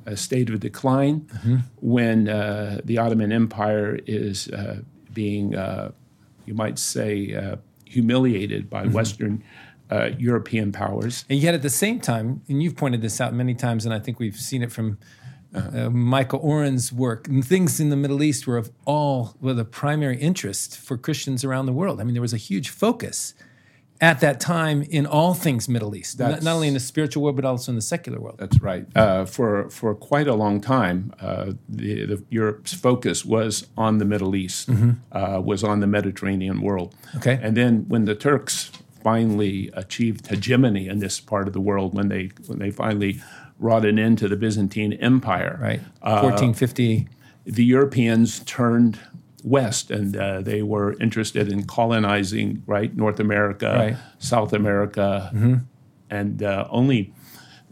a 0.05 0.15
state 0.15 0.49
of 0.49 0.59
decline, 0.59 1.27
when 1.81 2.29
uh, 2.29 2.81
the 2.83 2.97
Ottoman 2.99 3.31
Empire 3.31 3.99
is 4.05 4.47
uh, 4.49 4.81
being, 5.13 5.55
uh, 5.55 5.91
you 6.45 6.53
might 6.53 6.77
say, 6.77 7.33
uh, 7.33 7.55
humiliated 7.85 8.69
by 8.69 8.85
Western 8.85 9.43
uh, 9.89 10.09
European 10.17 10.71
powers. 10.71 11.25
And 11.29 11.39
yet, 11.39 11.53
at 11.53 11.61
the 11.61 11.69
same 11.69 11.99
time, 11.99 12.41
and 12.47 12.61
you've 12.61 12.75
pointed 12.75 13.01
this 13.01 13.21
out 13.21 13.33
many 13.33 13.55
times, 13.55 13.85
and 13.85 13.93
I 13.93 13.99
think 13.99 14.19
we've 14.19 14.35
seen 14.35 14.61
it 14.61 14.71
from 14.71 14.97
uh, 15.53 15.89
Michael 15.89 16.39
Oren's 16.39 16.91
work, 16.91 17.27
and 17.27 17.45
things 17.45 17.79
in 17.79 17.89
the 17.89 17.95
Middle 17.95 18.21
East 18.21 18.47
were 18.47 18.57
of 18.57 18.71
all 18.85 19.35
well, 19.41 19.55
the 19.55 19.65
primary 19.65 20.17
interest 20.17 20.77
for 20.77 20.97
Christians 20.97 21.43
around 21.43 21.65
the 21.65 21.73
world. 21.73 21.99
I 21.99 22.03
mean, 22.03 22.13
there 22.13 22.21
was 22.21 22.33
a 22.33 22.37
huge 22.37 22.69
focus 22.69 23.33
at 23.99 24.19
that 24.19 24.39
time 24.39 24.83
in 24.83 25.05
all 25.05 25.33
things 25.33 25.67
Middle 25.67 25.95
East, 25.95 26.19
not, 26.19 26.43
not 26.43 26.53
only 26.53 26.67
in 26.67 26.73
the 26.73 26.79
spiritual 26.79 27.23
world 27.23 27.35
but 27.35 27.45
also 27.45 27.71
in 27.71 27.75
the 27.75 27.81
secular 27.81 28.19
world. 28.19 28.37
That's 28.37 28.61
right. 28.61 28.85
Uh, 28.95 29.25
for 29.25 29.69
for 29.69 29.95
quite 29.95 30.27
a 30.27 30.35
long 30.35 30.61
time, 30.61 31.13
uh, 31.19 31.53
the, 31.67 32.05
the 32.05 32.23
Europe's 32.29 32.73
focus 32.73 33.25
was 33.25 33.67
on 33.75 33.97
the 33.97 34.05
Middle 34.05 34.35
East, 34.35 34.69
uh, 35.11 35.41
was 35.43 35.63
on 35.63 35.79
the 35.79 35.87
Mediterranean 35.87 36.61
world. 36.61 36.93
Okay. 37.15 37.39
And 37.41 37.57
then 37.57 37.85
when 37.87 38.05
the 38.05 38.15
Turks 38.15 38.71
finally 39.11 39.57
achieved 39.83 40.23
hegemony 40.33 40.83
in 40.91 40.97
this 41.05 41.15
part 41.31 41.45
of 41.49 41.53
the 41.57 41.63
world, 41.69 41.89
when 41.97 42.07
they 42.13 42.23
when 42.49 42.59
they 42.63 42.71
finally 42.71 43.13
brought 43.59 43.85
an 43.91 43.97
end 44.05 44.15
to 44.21 44.27
the 44.27 44.35
Byzantine 44.43 44.93
Empire, 45.11 45.53
Right, 45.67 45.81
fourteen 46.23 46.53
fifty. 46.53 46.91
the 47.57 47.65
Europeans 47.75 48.29
turned 48.57 48.93
west 49.43 49.91
and 49.97 50.09
uh, 50.17 50.41
they 50.49 50.61
were 50.73 50.89
interested 51.05 51.45
in 51.53 51.59
colonizing 51.77 52.47
right 52.75 52.91
North 53.03 53.19
America, 53.27 53.69
Right. 53.83 53.95
South 54.33 54.51
America, 54.61 55.09
and 56.19 56.43
uh, 56.43 56.79
only 56.79 57.01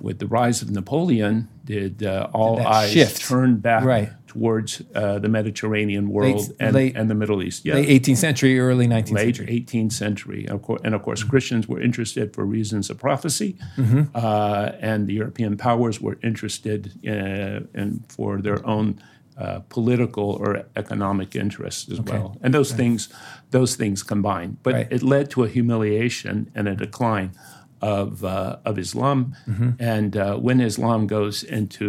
with 0.08 0.18
the 0.20 0.28
rise 0.40 0.62
of 0.64 0.70
Napoleon 0.80 1.48
did 1.74 2.04
uh, 2.04 2.28
all 2.38 2.56
that 2.58 2.68
eyes 2.68 2.92
shift. 2.92 3.22
turn 3.30 3.52
back 3.70 3.84
Right. 3.96 4.10
Towards 4.36 4.82
uh, 4.94 5.18
the 5.26 5.30
Mediterranean 5.40 6.06
world 6.16 6.36
Late- 6.48 6.56
and, 6.60 6.74
late- 6.80 6.96
and 7.00 7.10
the 7.10 7.16
Middle 7.22 7.42
East. 7.48 7.60
Yeah. 7.66 7.76
Late 7.76 7.90
eighteenth 7.96 8.20
century, 8.28 8.54
early 8.70 8.88
nineteenth 8.96 9.20
Late 9.20 9.36
century. 9.38 9.66
18th 9.66 9.94
century, 10.06 10.42
of 10.54 10.60
course, 10.68 10.82
and 10.86 10.94
of 10.98 11.02
course, 11.08 11.22
Christians 11.32 11.64
were 11.72 11.82
interested 11.90 12.26
for 12.36 12.44
reasons 12.58 12.90
of 12.92 12.96
prophecy, 13.08 13.52
Mm-hmm. 13.78 14.02
uh, 14.14 14.72
and 14.92 15.00
the 15.10 15.14
European 15.22 15.54
powers 15.68 15.96
were 16.06 16.18
interested 16.30 16.80
uh, 17.14 17.82
in 17.82 17.90
for 18.16 18.32
their 18.48 18.60
own 18.76 18.88
uh, 19.44 19.60
political 19.78 20.28
or 20.44 20.50
economic 20.76 21.30
interests 21.36 21.84
as 21.94 22.00
well. 22.10 22.28
And 22.44 22.54
those 22.58 22.72
things, 22.82 23.00
those 23.58 23.72
things 23.82 23.98
combined. 24.14 24.54
But 24.66 24.74
Right. 24.74 24.88
it 24.96 25.02
led 25.14 25.26
to 25.34 25.38
a 25.48 25.50
humiliation 25.58 26.36
and 26.58 26.66
a 26.68 26.76
decline 26.86 27.30
of 28.00 28.10
uh, 28.24 28.70
of 28.70 28.74
Islam. 28.86 29.20
Mm-hmm. 29.48 29.70
And 29.96 30.12
uh, 30.18 30.24
when 30.48 30.58
Islam 30.72 31.02
goes 31.18 31.36
into 31.60 31.88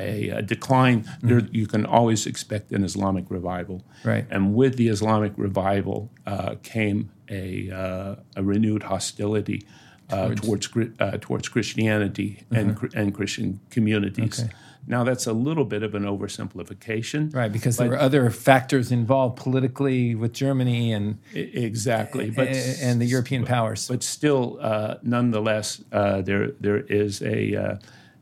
a, 0.00 0.28
a 0.30 0.42
decline, 0.42 1.04
there, 1.22 1.40
you 1.52 1.66
can 1.66 1.86
always 1.86 2.26
expect 2.26 2.72
an 2.72 2.84
Islamic 2.84 3.30
revival. 3.30 3.76
Mm-hmm. 3.76 4.08
Right. 4.08 4.26
And 4.30 4.54
with 4.54 4.76
the 4.76 4.88
Islamic 4.88 5.32
revival 5.36 6.10
uh, 6.26 6.56
came 6.62 7.10
a, 7.28 7.70
uh, 7.70 8.16
a 8.36 8.42
renewed 8.42 8.84
hostility 8.84 9.62
uh, 10.10 10.34
towards 10.34 10.68
Chri- 10.68 10.92
uh, 11.00 11.18
towards 11.20 11.48
Christianity 11.48 12.44
and 12.50 12.76
Chri- 12.76 12.94
and 12.94 13.14
Christian 13.14 13.60
communities. 13.70 14.40
Okay. 14.40 14.50
Now 14.86 15.04
that's 15.04 15.26
a 15.26 15.32
little 15.32 15.64
bit 15.64 15.82
of 15.82 15.94
an 15.94 16.04
oversimplification, 16.04 17.34
Right, 17.34 17.52
because 17.52 17.76
there 17.76 17.88
were 17.88 17.98
other 17.98 18.30
factors 18.30 18.90
involved 18.90 19.36
politically 19.36 20.14
with 20.14 20.32
Germany 20.32 20.92
and 20.92 21.18
exactly, 21.34 22.30
but 22.30 22.48
and 22.48 23.00
the 23.00 23.04
European 23.04 23.44
powers. 23.44 23.88
but 23.88 24.02
still, 24.02 24.58
uh, 24.60 24.96
nonetheless, 25.02 25.82
uh, 25.92 26.22
there 26.22 26.52
there 26.60 26.78
is 26.78 27.22
a 27.22 27.54
uh, 27.54 27.76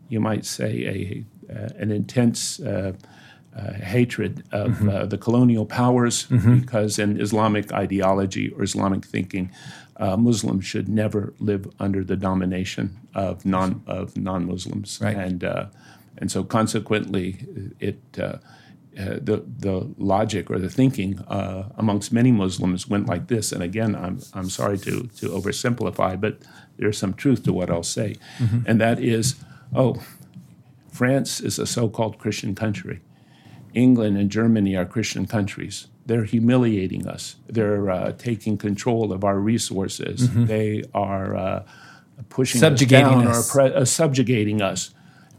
you 0.09 0.21
might 0.21 0.45
say 0.45 0.85
a 0.85 1.21
uh, 1.21 1.38
an 1.83 1.91
intense 1.91 2.61
uh, 2.61 2.93
uh, 3.57 3.73
hatred 3.73 4.45
of 4.53 4.71
Mm-hmm. 4.71 4.89
uh, 4.89 5.07
the 5.07 5.19
colonial 5.19 5.67
powers 5.67 6.27
because 6.61 6.99
in 7.03 7.21
Islamic 7.21 7.73
ideology 7.73 8.51
or 8.55 8.63
Islamic 8.63 9.05
thinking, 9.05 9.51
uh, 9.97 10.17
Muslims 10.17 10.65
should 10.65 10.89
never 10.89 11.33
live 11.41 11.67
under 11.81 12.05
the 12.05 12.17
domination 12.17 12.91
of 13.15 13.45
non 13.45 13.83
of 13.87 14.17
non 14.17 14.47
Muslims, 14.47 14.99
Right. 15.03 15.17
and 15.17 15.43
uh, 15.45 15.65
and 16.21 16.31
so 16.31 16.45
consequently, 16.45 17.37
it. 17.81 17.99
Uh, 18.19 18.39
uh, 18.99 19.19
the 19.23 19.45
the 19.61 19.87
logic 19.97 20.51
or 20.51 20.59
the 20.59 20.69
thinking 20.69 21.21
uh, 21.29 21.63
amongst 21.77 22.13
many 22.13 22.33
Muslims 22.33 22.89
went 22.89 23.07
like 23.07 23.27
this. 23.29 23.53
And 23.53 23.63
again, 23.63 23.95
I'm 23.95 24.19
I'm 24.35 24.51
sorry 24.51 24.77
to 24.79 24.91
to 25.21 25.29
oversimplify, 25.29 26.21
but 26.21 26.35
there's 26.79 26.99
some 26.99 27.15
truth 27.15 27.43
to 27.45 27.53
what 27.53 27.71
I'll 27.71 27.85
say, 27.85 28.17
and 28.67 28.81
that 28.81 28.99
is, 28.99 29.37
oh, 29.73 30.03
France 30.99 31.41
is 31.49 31.59
a 31.59 31.67
so-called 31.67 32.15
Christian 32.19 32.55
country. 32.55 32.99
England 33.75 34.17
and 34.21 34.31
Germany 34.31 34.77
are 34.77 34.87
Christian 34.87 35.27
countries. 35.27 35.89
They're 36.07 36.25
humiliating 36.25 37.07
us. 37.15 37.37
They're 37.57 37.89
uh, 37.91 38.13
taking 38.19 38.59
control 38.59 39.13
of 39.13 39.23
our 39.23 39.39
resources. 39.53 40.17
They 40.55 40.83
are 40.95 41.37
uh, 41.37 41.63
pushing 42.29 42.61
Subjugating 42.61 43.27
us 43.29 43.37
us. 43.37 43.55
down 43.55 43.67
or 43.67 43.71
pre- 43.71 43.81
uh, 43.83 43.85
subjugating 43.85 44.61
us. 44.73 44.95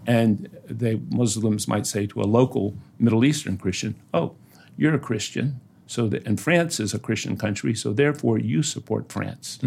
And 0.08 0.48
the 0.82 0.94
Muslims 1.22 1.68
might 1.68 1.88
say 1.88 2.08
to 2.08 2.22
a 2.22 2.28
local 2.40 2.74
Middle 2.98 3.26
Eastern 3.26 3.58
Christian, 3.58 3.94
"Oh, 4.14 4.28
you're 4.78 4.96
a 4.96 5.00
Christian, 5.10 5.60
so 5.88 6.08
that 6.10 6.28
and 6.28 6.40
France 6.40 6.80
is 6.84 6.94
a 6.94 7.00
Christian 7.00 7.36
country, 7.38 7.74
so 7.76 7.94
therefore 7.94 8.40
you 8.52 8.64
support 8.64 9.12
France." 9.12 9.60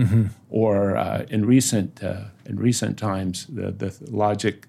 Or 0.48 0.96
uh, 0.96 1.26
in 1.34 1.44
recent 1.56 2.02
uh, 2.02 2.30
in 2.50 2.56
recent 2.68 2.94
times, 2.98 3.46
the 3.58 3.70
the 3.82 3.90
logic 4.10 4.66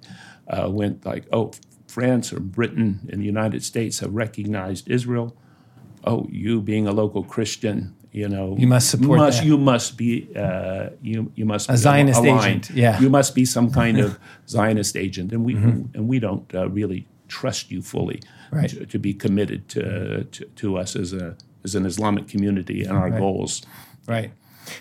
uh, 0.48 0.70
went 0.70 1.06
like, 1.06 1.26
"Oh, 1.32 1.52
France 1.88 2.34
or 2.34 2.40
Britain 2.40 3.08
and 3.12 3.22
the 3.22 3.26
United 3.26 3.64
States 3.64 4.00
have 4.00 4.14
recognized 4.14 4.90
Israel. 4.90 5.36
Oh, 6.06 6.28
you 6.32 6.62
being 6.62 6.88
a 6.88 6.92
local 6.92 7.24
Christian." 7.24 7.96
You 8.12 8.30
know, 8.30 8.56
You 8.60 8.68
must 8.68 8.92
support 8.92 9.18
must, 9.20 9.40
that. 9.40 9.48
You 9.48 9.58
must 9.58 9.98
be. 9.98 10.30
Uh, 10.36 10.90
you 11.02 11.32
you 11.36 11.46
must 11.46 11.68
be 11.68 11.76
Zionist 11.78 12.20
aligned. 12.20 12.66
agent, 12.66 12.70
yeah. 12.78 13.00
You 13.02 13.10
must 13.10 13.34
be 13.34 13.44
some 13.46 13.72
kind 13.72 14.00
of 14.00 14.20
Zionist 14.48 14.96
agent, 14.96 15.32
and 15.34 15.44
we 15.44 15.56
Mm-hmm. 15.56 15.96
and 15.98 16.08
we 16.08 16.20
don't 16.20 16.46
uh, 16.54 16.70
really 16.70 17.08
trust 17.28 17.72
you 17.72 17.82
fully 17.82 18.20
Right. 18.52 18.70
to, 18.70 18.86
to 18.86 19.00
be 19.00 19.14
committed 19.16 19.68
to, 19.70 20.26
to 20.26 20.46
to 20.62 20.78
us 20.78 20.96
as 20.96 21.12
a 21.14 21.36
as 21.64 21.74
an 21.76 21.86
Islamic 21.88 22.28
community 22.28 22.84
and 22.84 22.96
our 22.98 23.10
goals. 23.10 23.64
Right. 24.08 24.32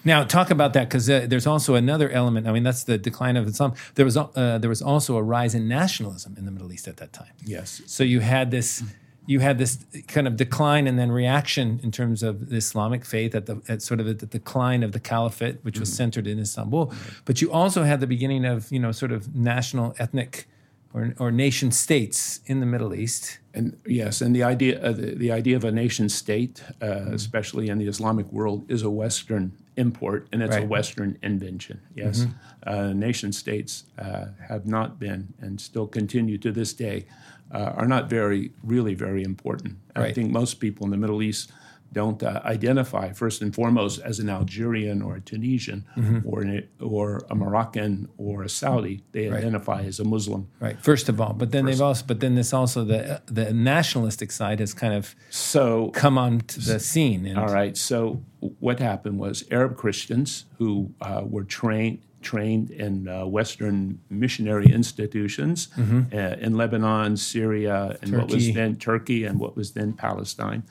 Now, 0.05 0.25
talk 0.25 0.51
about 0.51 0.73
that 0.75 0.89
because 0.89 1.09
uh, 1.09 1.27
there's 1.29 1.47
also 1.47 1.75
another 1.75 2.11
element. 2.11 2.47
I 2.47 2.53
mean, 2.53 2.63
that's 2.63 2.85
the 2.85 2.99
decline 2.99 3.37
of 3.37 3.47
Islam. 3.47 3.75
There 3.95 4.05
was 4.05 4.17
uh, 4.17 4.59
there 4.61 4.71
was 4.71 4.83
also 4.83 5.17
a 5.17 5.23
rise 5.23 5.55
in 5.55 5.69
nationalism 5.69 6.35
in 6.37 6.45
the 6.45 6.51
Middle 6.51 6.73
East 6.73 6.89
at 6.89 6.97
that 6.99 7.13
time. 7.13 7.33
Yes. 7.45 7.83
So 7.87 8.05
you 8.05 8.21
had 8.21 8.51
this 8.51 8.83
you 9.27 9.41
had 9.41 9.59
this 9.59 9.85
kind 10.09 10.27
of 10.27 10.37
decline 10.37 10.87
and 10.87 10.99
then 10.99 11.13
reaction 11.13 11.79
in 11.83 11.93
terms 11.93 12.23
of 12.23 12.49
the 12.49 12.57
Islamic 12.57 13.05
faith 13.05 13.35
at 13.35 13.47
the 13.47 13.63
at 13.69 13.83
sort 13.83 14.01
of 14.01 14.07
the 14.07 14.15
decline 14.27 14.83
of 14.83 14.93
the 14.93 15.01
caliphate, 15.01 15.59
which 15.63 15.79
was 15.79 15.93
centered 15.93 16.27
in 16.27 16.39
Istanbul. 16.39 16.93
But 17.25 17.41
you 17.41 17.53
also 17.53 17.85
had 17.85 18.01
the 18.01 18.07
beginning 18.07 18.45
of 18.45 18.71
you 18.73 18.79
know 18.79 18.93
sort 18.93 19.13
of 19.13 19.35
national 19.35 19.95
ethnic 19.99 20.49
or, 20.95 21.15
or 21.19 21.31
nation 21.31 21.71
states 21.71 22.41
in 22.47 22.61
the 22.61 22.67
Middle 22.67 22.95
East. 22.95 23.39
And 23.55 23.79
yes, 23.87 24.21
and 24.21 24.35
the 24.35 24.43
idea 24.43 24.83
uh, 24.83 24.93
the, 24.93 25.15
the 25.15 25.31
idea 25.31 25.57
of 25.57 25.65
a 25.65 25.71
nation 25.71 26.09
state, 26.09 26.63
uh, 26.81 27.11
especially 27.13 27.69
in 27.69 27.79
the 27.79 27.87
Islamic 27.87 28.31
world, 28.33 28.71
is 28.71 28.83
a 28.83 28.91
Western 28.91 29.53
import 29.77 30.29
and 30.33 30.43
it's 30.43 30.57
a 30.57 30.67
Western 30.67 31.19
invention. 31.23 31.81
Yes, 31.95 32.27
uh, 32.67 32.93
nation 32.93 33.33
states 33.33 33.85
uh, 33.99 34.27
have 34.49 34.67
not 34.67 34.99
been 34.99 35.35
and 35.41 35.61
still 35.61 35.87
continue 35.87 36.39
to 36.39 36.53
this 36.53 36.73
day 36.73 37.07
uh, 37.53 37.73
are 37.77 37.87
not 37.87 38.09
very 38.09 38.53
really 38.63 38.95
very 38.95 39.23
important. 39.23 39.77
I 39.95 40.13
think 40.13 40.31
most 40.31 40.61
people 40.61 40.85
in 40.87 40.91
the 40.91 40.97
Middle 40.97 41.23
East 41.23 41.53
don't 41.93 42.23
uh, 42.23 42.41
identify 42.45 43.13
first 43.13 43.43
and 43.43 43.55
foremost 43.55 44.01
as 44.01 44.19
an 44.19 44.29
Algerian 44.29 45.03
or 45.03 45.17
a 45.17 45.21
Tunisian 45.21 45.85
or 46.25 46.41
an, 46.43 46.69
or 46.81 47.25
a 47.31 47.35
Moroccan 47.35 48.09
or 48.17 48.43
a 48.43 48.49
Saudi. 48.49 49.05
They 49.13 49.31
identify 49.31 49.83
as 49.83 50.01
a 50.01 50.05
Muslim. 50.05 50.49
Right. 50.61 50.81
First 50.81 51.09
of 51.09 51.21
all, 51.21 51.33
but 51.33 51.53
then 51.53 51.67
they've 51.67 51.81
also 51.81 52.05
but 52.07 52.21
then 52.21 52.35
this 52.35 52.53
also 52.53 52.85
the 52.85 53.23
the 53.27 53.53
nationalistic 53.53 54.33
side 54.33 54.61
has 54.61 54.75
kind 54.75 54.95
of 54.95 55.15
So 55.31 55.91
come 55.91 56.19
onto 56.19 56.61
the 56.61 56.79
scene. 56.81 57.27
And, 57.27 57.39
All 57.39 57.49
right. 57.49 57.77
So 57.77 58.23
what 58.41 58.81
happened 58.81 59.19
was 59.19 59.45
Arab 59.51 59.77
Christians 59.77 60.47
who 60.59 60.95
uh, 61.01 61.23
were 61.25 61.45
trained 61.45 62.01
trained 62.23 62.71
in 62.71 63.09
uh, 63.09 63.27
Western 63.27 64.01
missionary 64.09 64.71
institutions 64.73 65.69
uh, 65.79 66.37
in 66.41 66.57
Lebanon, 66.57 67.17
Syria, 67.17 67.97
and 68.03 68.17
what 68.17 68.31
was 68.31 68.55
then 68.55 68.77
Turkey 68.77 69.25
and 69.25 69.39
what 69.39 69.57
was 69.57 69.73
then 69.73 69.93
Palestine. 69.93 70.63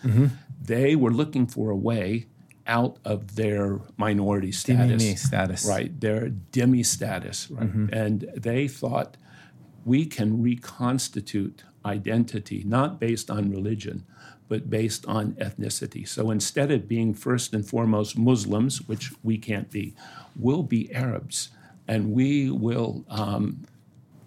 They 0.73 0.95
were 0.95 1.11
looking 1.11 1.47
for 1.47 1.69
a 1.69 1.75
way 1.75 2.27
out 2.67 2.97
of 3.03 3.35
their 3.35 3.81
minority 3.97 4.51
status. 4.51 5.03
Dhimmi 5.03 5.17
status. 5.17 5.65
Right, 5.65 5.99
their 5.99 6.29
dhimmi 6.53 6.85
status, 6.85 7.49
right? 7.51 7.69
And 7.91 8.21
they 8.37 8.67
thought 8.67 9.17
we 9.83 10.05
can 10.05 10.41
reconstitute 10.41 11.63
identity 11.83 12.63
not 12.65 12.99
based 12.99 13.31
on 13.31 13.49
religion, 13.49 14.05
but 14.47 14.69
based 14.69 15.05
on 15.07 15.33
ethnicity. 15.33 16.07
So 16.07 16.29
instead 16.29 16.69
of 16.71 16.87
being 16.87 17.13
first 17.15 17.53
and 17.55 17.65
foremost 17.65 18.17
Muslims, 18.17 18.81
which 18.87 19.11
we 19.23 19.37
can't 19.37 19.71
be, 19.71 19.95
we'll 20.35 20.63
be 20.63 20.93
Arabs, 20.93 21.49
and 21.87 22.11
we 22.11 22.49
will 22.49 23.03
um, 23.09 23.65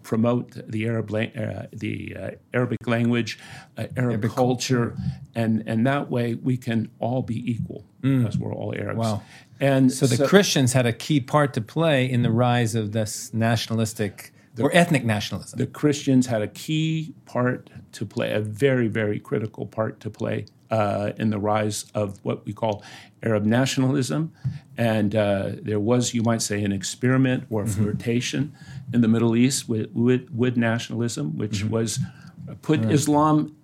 promote 0.02 0.52
the 0.70 0.86
Arab 0.86 1.10
la- 1.10 1.20
uh, 1.20 1.66
the 1.72 2.16
uh, 2.18 2.30
Arabic 2.52 2.86
language, 2.86 3.38
uh, 3.78 3.86
Arab 3.96 4.22
culture, 4.34 4.96
and 5.34 5.62
and 5.66 5.86
that 5.86 6.10
way 6.10 6.34
we 6.34 6.56
can 6.56 6.90
all 7.00 7.22
be 7.22 7.50
equal 7.50 7.84
because 8.02 8.36
we're 8.38 8.52
all 8.52 8.74
Arabs. 8.76 8.98
Wow. 8.98 9.22
And 9.60 9.90
So 9.90 10.06
the 10.06 10.26
Christians 10.26 10.74
had 10.74 10.84
a 10.84 10.92
key 10.92 11.20
part 11.20 11.54
to 11.54 11.60
play 11.60 12.10
in 12.10 12.22
the 12.22 12.30
rise 12.30 12.74
of 12.74 12.92
this 12.92 13.32
nationalistic 13.32 14.33
or 14.62 14.70
ethnic 14.72 15.04
nationalism. 15.04 15.58
the 15.58 15.66
Christians 15.66 16.26
had 16.26 16.42
a 16.42 16.48
key 16.48 17.14
part 17.26 17.70
to 17.92 18.06
play, 18.06 18.32
a 18.32 18.40
very, 18.40 18.88
very 18.88 19.18
critical 19.18 19.66
part 19.66 20.00
to 20.00 20.10
play 20.10 20.46
uh, 20.70 21.12
in 21.18 21.30
the 21.30 21.38
rise 21.38 21.86
of 21.94 22.18
what 22.24 22.44
we 22.46 22.52
call 22.52 22.82
Arab 23.22 23.44
nationalism. 23.44 24.32
And 24.76 25.14
uh, 25.14 25.52
there 25.62 25.80
was, 25.80 26.14
you 26.14 26.22
might 26.22 26.42
say, 26.42 26.62
an 26.64 26.72
experiment 26.72 27.44
or 27.50 27.64
Mm-hmm. 27.64 27.82
flirtation 27.82 28.52
in 28.92 29.00
the 29.00 29.08
Middle 29.08 29.34
East 29.36 29.68
with, 29.68 29.90
with, 29.92 30.28
with 30.30 30.56
nationalism, 30.56 31.36
which 31.38 31.58
Mm-hmm. 31.62 31.70
was 31.74 31.98
uh, 32.48 32.54
put 32.62 32.84
Islam 32.90 33.54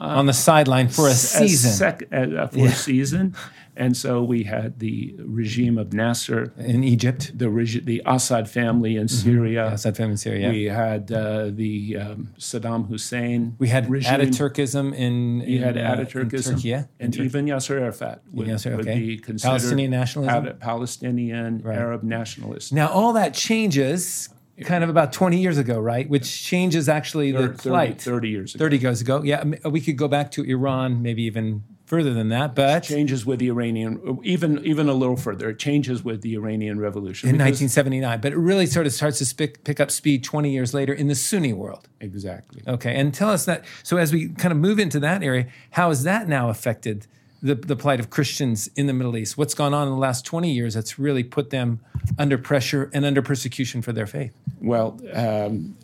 uh, 0.00 0.04
on 0.20 0.26
the 0.26 0.32
sideline 0.32 0.88
for 0.88 1.08
a 1.08 1.14
season 1.14 1.70
sec- 1.72 2.08
uh, 2.12 2.46
for 2.48 2.66
a 2.66 2.72
season. 2.72 3.34
And 3.74 3.96
so 3.96 4.22
we 4.22 4.42
had 4.44 4.80
the 4.80 5.14
regime 5.18 5.78
of 5.78 5.92
Nasser, 5.92 6.52
in 6.58 6.84
Egypt. 6.84 7.32
the, 7.34 7.48
regi- 7.48 7.80
the 7.80 8.02
Assad 8.04 8.48
family 8.50 8.96
in 8.96 9.08
Syria. 9.08 9.68
Assad 9.68 9.96
family 9.96 10.12
in 10.12 10.16
Syria. 10.18 10.50
We 10.50 10.64
had 10.64 11.10
uh, 11.10 11.50
the 11.50 11.96
um, 11.96 12.28
Saddam 12.38 12.88
Hussein. 12.88 13.56
We 13.58 13.68
had 13.68 13.88
regime. 13.88 14.20
Ataturkism 14.20 14.94
in, 14.94 15.40
You 15.40 15.62
had 15.62 15.78
uh, 15.78 15.96
Ataturkism. 15.96 16.48
in 16.48 16.54
Turkey, 16.56 16.68
yeah? 16.68 16.84
And 17.00 17.16
even 17.16 17.46
Yasser 17.46 17.80
Arafat 17.80 18.22
would, 18.32 18.46
Yasser, 18.46 18.76
would 18.76 18.86
okay. 18.86 18.98
be 18.98 19.18
considered 19.18 19.50
Palestinian 19.50 19.90
nationalism? 19.90 20.44
Pal- 20.44 20.54
Palestinian 20.54 21.62
Arab 21.66 22.02
nationalist. 22.02 22.72
Now, 22.72 22.88
all 22.88 23.14
that 23.14 23.32
changes 23.32 24.28
kind 24.64 24.84
of 24.84 24.90
about 24.90 25.12
20 25.12 25.40
years 25.40 25.58
ago, 25.58 25.80
right? 25.80 26.08
Which 26.08 26.42
changes 26.42 26.88
actually 26.88 27.32
the 27.32 27.48
30, 27.48 27.68
plight. 27.68 28.00
30 28.00 28.28
years 28.28 28.54
ago. 28.54 28.64
30 28.64 28.78
years 28.78 29.00
ago. 29.00 29.22
Yeah, 29.22 29.44
we 29.64 29.80
could 29.80 29.96
go 29.96 30.08
back 30.08 30.30
to 30.32 30.42
Iran, 30.44 31.02
maybe 31.02 31.22
even 31.24 31.64
further 31.92 32.14
than 32.14 32.30
that, 32.30 32.54
but 32.54 32.84
it 32.84 32.88
Changes 32.88 33.26
with 33.26 33.38
the 33.38 33.48
Iranian, 33.48 34.18
even 34.24 34.64
even 34.64 34.88
a 34.88 34.94
little 34.94 35.14
further. 35.14 35.50
It 35.50 35.58
changes 35.58 36.02
with 36.02 36.22
the 36.22 36.32
Iranian 36.36 36.80
Revolution. 36.80 37.28
in 37.28 37.34
1979. 37.34 38.18
But 38.22 38.32
it 38.32 38.38
really 38.38 38.64
sort 38.64 38.86
of 38.86 38.94
starts 38.94 39.18
to 39.18 39.26
spick, 39.26 39.62
pick 39.62 39.78
up 39.78 39.90
speed 39.90 40.24
20 40.24 40.50
years 40.50 40.72
later 40.72 40.94
in 40.94 41.08
the 41.08 41.14
Sunni 41.14 41.52
world. 41.52 41.88
exactly. 42.00 42.62
Okay, 42.66 42.94
and 42.94 43.12
tell 43.12 43.28
us 43.28 43.44
that. 43.44 43.66
So 43.82 43.98
as 43.98 44.10
we 44.10 44.30
kind 44.30 44.52
of 44.52 44.58
move 44.58 44.78
into 44.78 44.98
that 45.00 45.22
area, 45.22 45.48
how 45.72 45.90
has 45.90 46.02
that 46.04 46.28
now 46.28 46.48
affected 46.48 47.06
the, 47.42 47.56
the 47.56 47.76
plight 47.76 48.00
of 48.00 48.08
Christians 48.08 48.70
in 48.74 48.86
the 48.86 48.94
Middle 48.94 49.18
East? 49.18 49.36
What's 49.36 49.52
gone 49.52 49.74
on 49.74 49.86
in 49.86 49.92
the 49.92 50.00
last 50.00 50.24
20 50.24 50.50
years 50.50 50.72
that's 50.72 50.98
really 50.98 51.22
put 51.22 51.50
them 51.50 51.80
under 52.18 52.38
pressure 52.38 52.90
and 52.94 53.04
under 53.04 53.20
persecution 53.20 53.82
for 53.82 53.92
their 53.92 54.06
faith? 54.06 54.32
Well, 54.62 54.98
um, 55.12 55.76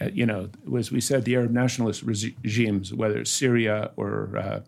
uh, 0.00 0.08
you 0.12 0.26
know, 0.26 0.48
as 0.76 0.90
we 0.90 1.00
said, 1.00 1.24
the 1.24 1.36
Arab 1.36 1.52
nationalist 1.52 2.02
regimes, 2.02 2.92
whether 2.92 3.18
it's 3.20 3.30
Syria 3.30 3.92
or 3.96 4.36
uh, 4.36 4.60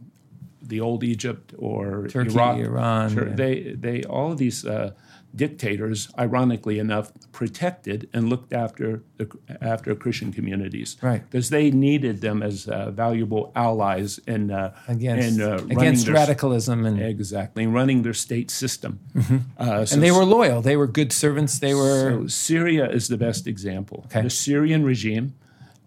the 0.63 0.81
old 0.81 1.03
Egypt 1.05 1.53
or 1.59 2.07
Turkey, 2.09 2.31
Iraq, 2.35 2.59
Iran, 2.59 3.11
sure, 3.15 3.29
yeah. 3.29 3.35
they 3.35 3.75
they 3.79 4.03
all 4.05 4.33
of 4.33 4.39
these 4.39 4.65
uh, 4.67 4.93
dictators, 5.35 6.09
ironically 6.19 6.79
enough, 6.79 7.13
protected 7.33 8.09
and 8.13 8.29
looked 8.29 8.53
after 8.53 9.03
the 9.17 9.27
after 9.61 9.95
Christian 9.95 10.33
communities, 10.33 10.97
Right. 11.03 11.23
Because 11.31 11.51
they 11.51 11.71
needed 11.71 12.21
them 12.21 12.43
as 12.43 12.67
uh, 12.69 12.91
valuable 12.91 13.53
allies 13.55 14.19
in 14.27 14.51
uh, 14.51 14.73
Against, 14.89 15.39
in, 15.39 15.43
uh, 15.43 15.57
against 15.71 16.07
their- 16.07 16.15
radicalism 16.15 16.85
and 16.85 17.01
Exactly, 17.01 17.67
running 17.67 18.03
their 18.03 18.15
state 18.15 18.51
system. 18.51 18.99
Uh, 18.99 19.21
so 19.23 19.23
Mm-hmm. 19.23 19.95
and 19.95 20.03
they 20.03 20.11
were 20.11 20.25
loyal. 20.25 20.63
They 20.63 20.77
were 20.77 20.89
good 20.89 21.13
servants. 21.13 21.59
They 21.59 21.75
were 21.75 22.11
so 22.11 22.27
Syria 22.27 22.91
is 22.91 23.07
the 23.09 23.17
best 23.17 23.47
example. 23.47 23.99
Okay. 24.07 24.23
The 24.23 24.31
Syrian 24.31 24.83
regime, 24.85 25.35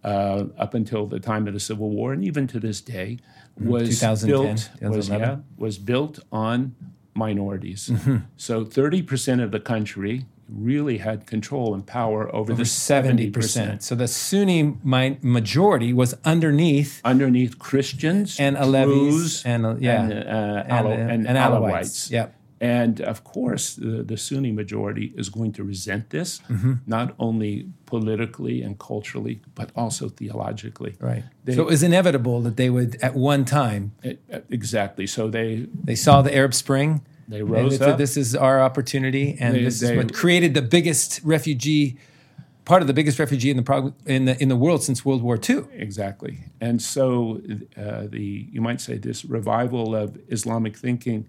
uh, 0.04 0.46
up 0.58 0.74
until 0.74 1.06
the 1.08 1.20
time 1.20 1.48
of 1.48 1.54
the 1.54 1.60
Civil 1.60 1.90
War, 1.90 2.14
and 2.14 2.24
even 2.24 2.48
to 2.48 2.60
this 2.60 2.82
day, 2.82 3.20
was 3.58 4.02
built 4.26 4.70
was 4.82 5.10
yeah 5.10 5.38
was 5.58 5.78
built 5.78 6.20
on 6.32 6.76
minorities. 7.14 7.90
Mm-hmm. 7.90 8.18
So 8.38 8.66
thirty 8.66 9.02
percent 9.02 9.42
of 9.42 9.52
the 9.52 9.60
country 9.60 10.26
really 10.50 10.98
had 10.98 11.26
control 11.26 11.74
and 11.74 11.86
power 11.86 12.34
over, 12.36 12.54
the 12.54 12.66
seventy 12.66 13.30
percent. 13.30 13.82
So 13.84 13.96
the 13.96 14.08
Sunni 14.08 14.78
mi- 14.84 15.18
majority 15.22 15.94
was 15.94 16.16
underneath 16.26 17.02
underneath 17.04 17.58
Christians 17.60 18.40
and 18.40 18.58
Alevis 18.58 18.94
Druze, 18.94 19.46
and 19.46 19.66
uh, 19.66 19.76
yeah 19.80 20.02
and, 20.04 20.14
uh, 20.14 20.16
and, 20.18 20.72
Alo- 20.72 20.92
uh, 20.92 20.94
and 20.96 21.28
and 21.28 21.38
Alawites. 21.38 21.72
Alawites. 21.72 22.12
Yep. 22.12 22.36
And 22.64 23.02
of 23.02 23.24
course, 23.24 23.76
the, 23.76 24.04
the 24.04 24.16
Sunni 24.18 24.52
majority 24.54 25.08
is 25.18 25.28
going 25.30 25.52
to 25.54 25.64
resent 25.64 26.10
this, 26.10 26.40
Mm-hmm. 26.50 26.74
not 26.88 27.14
only 27.20 27.68
politically 27.86 28.62
and 28.66 28.80
culturally, 28.80 29.42
but 29.56 29.68
also 29.76 30.08
theologically. 30.10 30.96
Right. 31.00 31.24
They- 31.46 31.56
so 31.56 31.62
it 31.64 31.68
was 31.76 31.84
inevitable 31.84 32.38
that 32.42 32.56
they 32.56 32.70
would, 32.70 32.96
at 33.02 33.16
one 33.16 33.44
time, 33.46 33.92
E- 34.04 34.16
Exactly. 34.50 35.06
So 35.08 35.30
they 35.30 35.68
they 35.90 35.96
saw 35.96 36.22
the 36.28 36.34
Arab 36.42 36.54
Spring. 36.54 37.02
they 37.28 37.42
rose 37.44 37.80
they 37.80 37.92
up. 37.92 37.98
This 37.98 38.16
is 38.18 38.36
our 38.36 38.58
opportunity, 38.68 39.26
and 39.42 39.56
They- 39.56 39.64
this 39.68 39.82
is 39.82 39.92
what 39.98 40.14
created 40.22 40.54
the 40.54 40.62
biggest 40.78 41.20
refugee, 41.36 41.98
part 42.66 42.82
of 42.84 42.88
the 42.88 42.94
biggest 42.94 43.18
refugee 43.20 43.50
in 43.54 43.58
the 43.58 43.64
prog- 43.72 43.94
in 44.06 44.22
the 44.28 44.36
in 44.44 44.48
the 44.54 44.60
world 44.66 44.82
since 44.84 45.04
World 45.08 45.22
War 45.28 45.38
II. 45.50 45.60
Exactly. 45.88 46.34
And 46.62 46.82
so 46.82 47.04
uh, 47.78 48.08
the 48.16 48.28
you 48.56 48.62
might 48.68 48.80
say 48.88 48.96
this 49.00 49.20
revival 49.26 49.86
of 50.04 50.08
Islamic 50.38 50.78
thinking 50.78 51.26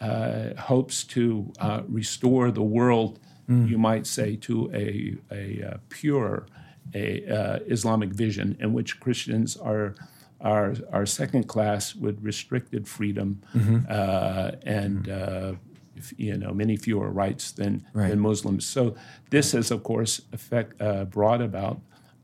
uh, 0.00 0.54
hopes 0.58 1.04
to 1.04 1.52
uh, 1.60 1.82
restore 1.88 2.50
the 2.50 2.62
world, 2.62 3.18
you 3.48 3.78
might 3.78 4.06
say, 4.06 4.36
to 4.36 4.70
a, 4.72 5.16
a, 5.32 5.42
uh 5.72 5.76
pure 5.88 6.46
a, 6.94 7.26
uh, 7.26 7.58
Islamic 7.66 8.10
vision 8.10 8.56
in 8.60 8.72
which 8.72 9.00
Christians 9.00 9.56
are. 9.56 9.94
Are, 10.42 10.74
are 10.90 11.04
second 11.04 11.48
class 11.48 11.94
with 11.94 12.16
restricted 12.22 12.88
freedom 12.88 13.42
uh, 13.90 14.52
and 14.64 15.06
uh, 15.06 15.52
f- 15.98 16.14
you 16.16 16.34
know 16.38 16.54
many 16.54 16.76
fewer 16.78 17.10
rights 17.10 17.52
than, 17.52 17.84
Right. 17.92 18.08
than 18.08 18.20
Muslims. 18.20 18.64
So 18.66 18.94
this 19.28 19.52
has, 19.52 19.70
of 19.70 19.82
course, 19.82 20.22
effect, 20.32 20.80
uh, 20.80 21.04
brought 21.04 21.42
about 21.42 21.82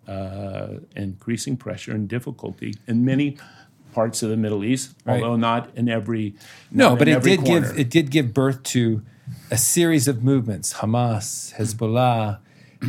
uh, 0.09 0.79
increasing 0.97 1.59
pressure 1.59 1.93
and 1.93 2.09
difficulty 2.09 2.73
in 2.87 3.05
many 3.05 3.37
parts 3.97 4.19
of 4.25 4.29
the 4.33 4.37
Middle 4.45 4.63
East, 4.71 4.87
Right. 5.05 5.23
although 5.23 5.37
not 5.51 5.63
in 5.81 5.87
every 5.99 6.27
No, 6.83 6.89
but 7.01 7.07
it 7.09 7.23
did 7.31 7.41
corner. 7.41 7.61
give 7.69 7.79
it 7.83 7.89
did 7.97 8.07
give 8.17 8.27
birth 8.43 8.61
to 8.75 8.83
a 9.51 9.59
series 9.75 10.05
of 10.13 10.17
movements: 10.31 10.69
Hamas, 10.81 11.27
Hezbollah, 11.59 12.39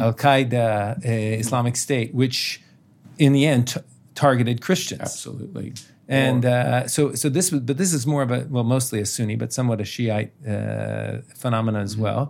Al 0.03 0.13
Qaeda, 0.23 0.69
uh, 1.05 1.43
Islamic 1.43 1.75
State, 1.87 2.09
which 2.21 2.61
in 3.25 3.31
the 3.37 3.43
end 3.53 3.63
t- 3.69 3.79
targeted 4.13 4.57
Christians. 4.67 5.01
absolutely. 5.09 5.67
And 6.09 6.41
uh, 6.45 6.87
so, 6.95 7.01
so 7.21 7.27
this, 7.37 7.51
was, 7.51 7.61
but 7.67 7.77
this 7.77 7.91
is 7.97 8.03
more 8.13 8.23
of 8.27 8.31
a 8.37 8.39
well, 8.53 8.63
mostly 8.77 8.99
a 9.01 9.05
Sunni, 9.05 9.35
but 9.43 9.49
somewhat 9.51 9.79
a 9.81 9.85
Shiite 9.93 10.31
uh, 10.47 11.17
phenomenon 11.43 11.81
Mm-hmm. 11.81 11.91
as 11.91 11.97
well. 12.05 12.21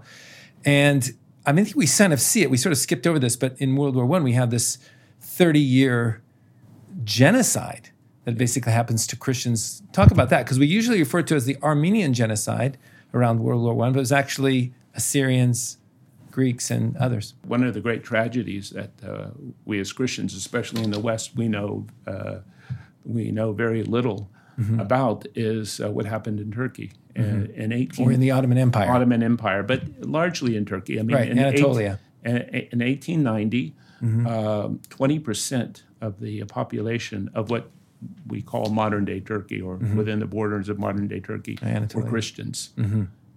And 0.66 1.02
I 1.46 1.52
mean, 1.54 1.62
I 1.62 1.66
think 1.66 1.78
we 1.84 1.88
kind 2.02 2.14
of 2.18 2.20
see 2.32 2.42
it. 2.44 2.50
We 2.50 2.58
sort 2.66 2.74
of 2.76 2.80
skipped 2.88 3.06
over 3.10 3.20
this, 3.26 3.36
but 3.44 3.52
in 3.64 3.70
World 3.80 3.96
War 3.98 4.06
One, 4.16 4.24
we 4.30 4.34
have 4.42 4.50
this 4.58 4.78
thirty-year 5.38 6.00
genocide 7.04 7.86
that 8.28 8.38
basically 8.38 8.74
happens 8.74 9.08
to 9.08 9.16
Christians. 9.16 9.82
Talk 9.94 10.12
about 10.12 10.30
that 10.30 10.44
because 10.44 10.60
we 10.60 10.68
usually 10.68 11.00
refer 11.00 11.22
to 11.24 11.34
it 11.34 11.38
as 11.38 11.46
the 11.46 11.56
Armenian 11.64 12.14
genocide 12.14 12.78
around 13.14 13.40
World 13.40 13.64
War 13.64 13.74
One, 13.74 13.94
but 13.94 14.00
it 14.00 14.02
was 14.02 14.12
actually 14.12 14.74
Assyrians, 14.94 15.78
Greeks, 16.30 16.70
and 16.70 16.98
others. 16.98 17.36
one 17.46 17.64
of 17.64 17.74
the 17.74 17.80
great 17.80 18.04
tragedies 18.04 18.72
that 18.72 18.92
uh, 19.02 19.30
we 19.64 19.80
as 19.80 19.94
Christians, 19.94 20.34
especially 20.36 20.84
in 20.84 20.92
the 20.92 21.00
West, 21.00 21.36
we 21.38 21.48
know 21.48 21.88
uh, 22.06 22.40
we 23.06 23.32
know 23.32 23.54
very 23.54 23.84
little 23.84 24.30
Mm-hmm. 24.60 24.80
about 24.80 25.28
is 25.36 25.80
uh, 25.80 25.92
what 25.92 26.06
happened 26.08 26.40
in 26.40 26.52
Turkey 26.52 26.92
in, 27.16 27.46
in 27.56 27.72
18 27.72 28.04
Or 28.08 28.12
in 28.12 28.20
the 28.20 28.32
Ottoman 28.32 28.58
Empire. 28.58 28.90
Ottoman 28.90 29.22
Empire, 29.22 29.62
but 29.62 29.82
largely 30.02 30.56
in 30.58 30.66
Turkey. 30.66 31.00
I 31.00 31.04
mean, 31.04 31.16
Right, 31.16 31.30
in 31.30 31.38
Anatolia. 31.38 32.00
Eight, 32.26 32.32
in, 32.32 32.38
in 32.74 32.80
1890, 32.80 33.76
Mm-hmm. 34.02 34.26
um, 34.28 34.80
20% 34.90 35.84
of 36.02 36.20
the 36.20 36.44
population 36.46 37.30
of 37.36 37.50
what 37.52 37.70
we 38.28 38.42
call 38.42 38.70
modern 38.70 39.06
day 39.06 39.20
Turkey 39.20 39.60
or 39.62 39.76
within 39.78 40.20
the 40.20 40.28
borders 40.28 40.70
of 40.70 40.78
modern 40.80 41.08
day 41.08 41.20
Turkey 41.20 41.58
were 41.62 41.68
Mm-hmm. 41.70 42.00
Mm-hmm. 42.00 42.10
Christians. 42.10 42.70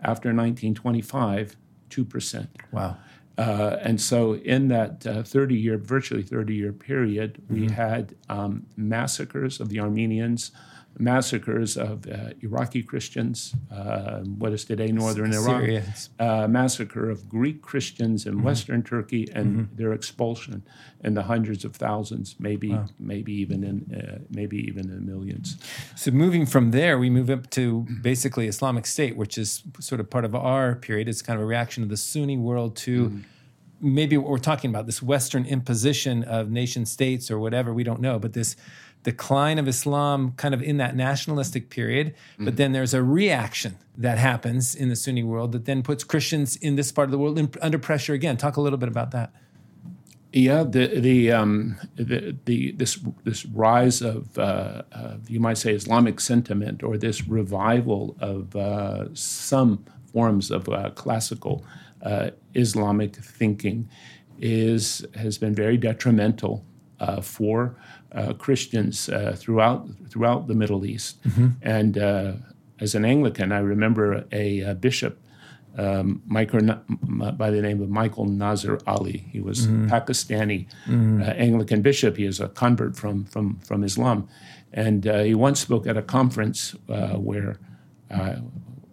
After 0.03 0.29
1925, 0.33 1.57
2%. 1.91 2.49
Wow. 2.73 2.97
Uh, 3.39 3.77
and 3.83 4.01
so, 4.01 4.35
in 4.35 4.69
that 4.69 5.07
uh, 5.07 5.23
30 5.23 5.55
year, 5.55 5.79
virtually 5.79 6.23
30 6.23 6.55
year 6.55 6.73
period, 6.73 7.41
we 7.49 7.61
Mm-hmm. 7.61 7.75
had 7.75 8.15
um, 8.29 8.67
massacres 8.77 9.61
of 9.61 9.69
the 9.71 9.81
Armenians, 9.81 10.53
massacres 10.99 11.77
of 11.77 12.07
uh, 12.07 12.31
Iraqi 12.43 12.83
Christians, 12.83 13.55
uh, 13.73 14.21
what 14.21 14.53
is 14.53 14.65
today 14.65 14.93
northern 14.93 15.33
Iraq, 15.33 15.83
uh, 16.19 16.47
massacre 16.49 17.09
of 17.09 17.29
Greek 17.29 17.63
Christians 17.63 18.11
Mm-hmm. 18.25 18.39
in 18.39 18.45
Western 18.45 18.83
Turkey, 18.83 19.29
and 19.35 19.69
their 19.75 19.93
expulsion 19.93 20.63
in 21.03 21.15
the 21.15 21.23
hundreds 21.23 21.65
of 21.65 21.77
thousands, 21.77 22.37
maybe, 22.39 22.77
maybe 22.99 23.33
even 23.33 23.65
in, 23.65 23.95
uh, 23.95 24.19
maybe 24.31 24.59
even 24.69 24.91
in 24.91 25.07
millions. 25.07 25.57
So 25.97 26.11
moving 26.11 26.47
from 26.47 26.71
there, 26.73 26.99
we 26.99 27.11
move 27.11 27.31
up 27.31 27.51
to 27.51 27.87
basically 28.03 28.47
Islamic 28.49 28.87
State, 28.87 29.17
which 29.17 29.39
is 29.39 29.63
sort 29.79 30.01
of 30.01 30.11
part 30.11 30.25
of 30.25 30.35
our 30.35 30.75
period. 30.75 31.09
It's 31.09 31.23
kind 31.23 31.37
of 31.39 31.43
a 31.43 31.47
reaction 31.47 31.83
of 31.83 31.89
the 31.89 31.97
Sunni 31.97 32.37
world 32.37 32.77
to 32.77 33.21
maybe 33.81 34.17
what 34.17 34.31
we're 34.31 34.39
talking 34.39 34.71
about 34.71 34.87
this 34.87 35.03
Western 35.03 35.45
imposition 35.47 36.23
of 36.25 36.51
nation 36.51 36.85
states 36.85 37.31
or 37.31 37.39
whatever, 37.39 37.73
we 37.73 37.85
don't 37.85 38.01
know, 38.01 38.19
but 38.19 38.33
this 38.35 38.57
decline 39.03 39.59
of 39.59 39.67
Islam 39.67 40.33
kind 40.37 40.55
of 40.55 40.63
in 40.63 40.77
that 40.77 40.95
nationalistic 40.95 41.71
period. 41.71 42.09
Mm-hmm. 42.09 42.45
But 42.45 42.57
then 42.57 42.73
there's 42.73 42.95
a 42.95 43.03
reaction 43.03 43.79
that 43.97 44.19
happens 44.19 44.75
in 44.75 44.89
the 44.89 44.97
Sunni 44.97 45.23
world 45.23 45.53
that 45.53 45.65
then 45.65 45.83
puts 45.83 46.05
Christians 46.05 46.57
in 46.57 46.77
this 46.77 46.93
part 46.93 47.07
of 47.07 47.13
the 47.13 47.19
world 47.19 47.39
in, 47.39 47.51
under 47.63 47.79
pressure 47.79 48.15
again. 48.15 48.37
Talk 48.37 48.57
a 48.57 48.61
little 48.61 48.79
bit 48.79 48.89
about 48.89 49.11
that. 49.13 49.33
Yeah, 50.33 50.63
the 50.63 50.87
the 51.01 51.33
um, 51.33 51.77
the, 51.97 52.37
the 52.45 52.71
this 52.73 53.01
this 53.25 53.45
rise 53.47 54.01
of, 54.01 54.39
uh, 54.39 54.83
of 54.93 55.29
you 55.29 55.41
might 55.41 55.59
say 55.59 55.73
Islamic 55.73 56.21
sentiment 56.21 56.85
or 56.85 56.97
this 56.97 57.27
revival 57.27 58.17
of 58.21 58.55
uh, 58.55 59.13
some 59.13 59.85
forms 60.13 60.53
of 60.53 60.69
uh, 60.69 60.91
classical 60.91 61.65
uh, 62.03 62.31
Islamic 62.55 63.17
thinking 63.17 63.89
is 64.39 65.05
has 65.17 65.37
been 65.37 65.55
very 65.55 65.77
detrimental 65.77 66.65
uh, 67.01 67.21
for 67.21 67.77
uh, 68.13 68.33
Christians 68.35 69.11
throughout 69.37 69.89
throughout 70.11 70.47
the 70.47 70.55
Middle 70.55 70.85
East. 70.85 71.19
And 71.63 71.97
as 72.81 72.95
an 72.95 73.05
Anglican, 73.05 73.53
I 73.53 73.59
remember 73.59 74.25
a, 74.33 74.61
a 74.61 74.75
bishop 74.75 75.19
um, 75.79 76.23
Michael, 76.27 76.61
by 77.33 77.51
the 77.51 77.63
name 77.63 77.81
of 77.83 77.89
Michael 77.89 78.25
Nazir 78.27 78.79
Ali. 78.87 79.25
He 79.33 79.41
was 79.41 79.67
Mm-hmm. 79.67 79.89
Pakistani 79.89 80.67
uh, 80.89 81.25
Anglican 81.37 81.83
bishop. 81.83 82.17
He 82.17 82.25
is 82.25 82.41
a 82.41 82.49
convert 82.49 82.97
from 82.97 83.25
from 83.25 83.59
from 83.61 83.85
Islam, 83.85 84.29
and 84.73 85.07
uh, 85.07 85.23
he 85.23 85.35
once 85.35 85.61
spoke 85.61 85.87
at 85.87 85.97
a 85.97 86.03
conference 86.03 86.75
uh, 86.89 87.17
where 87.29 87.57
uh, 88.11 88.37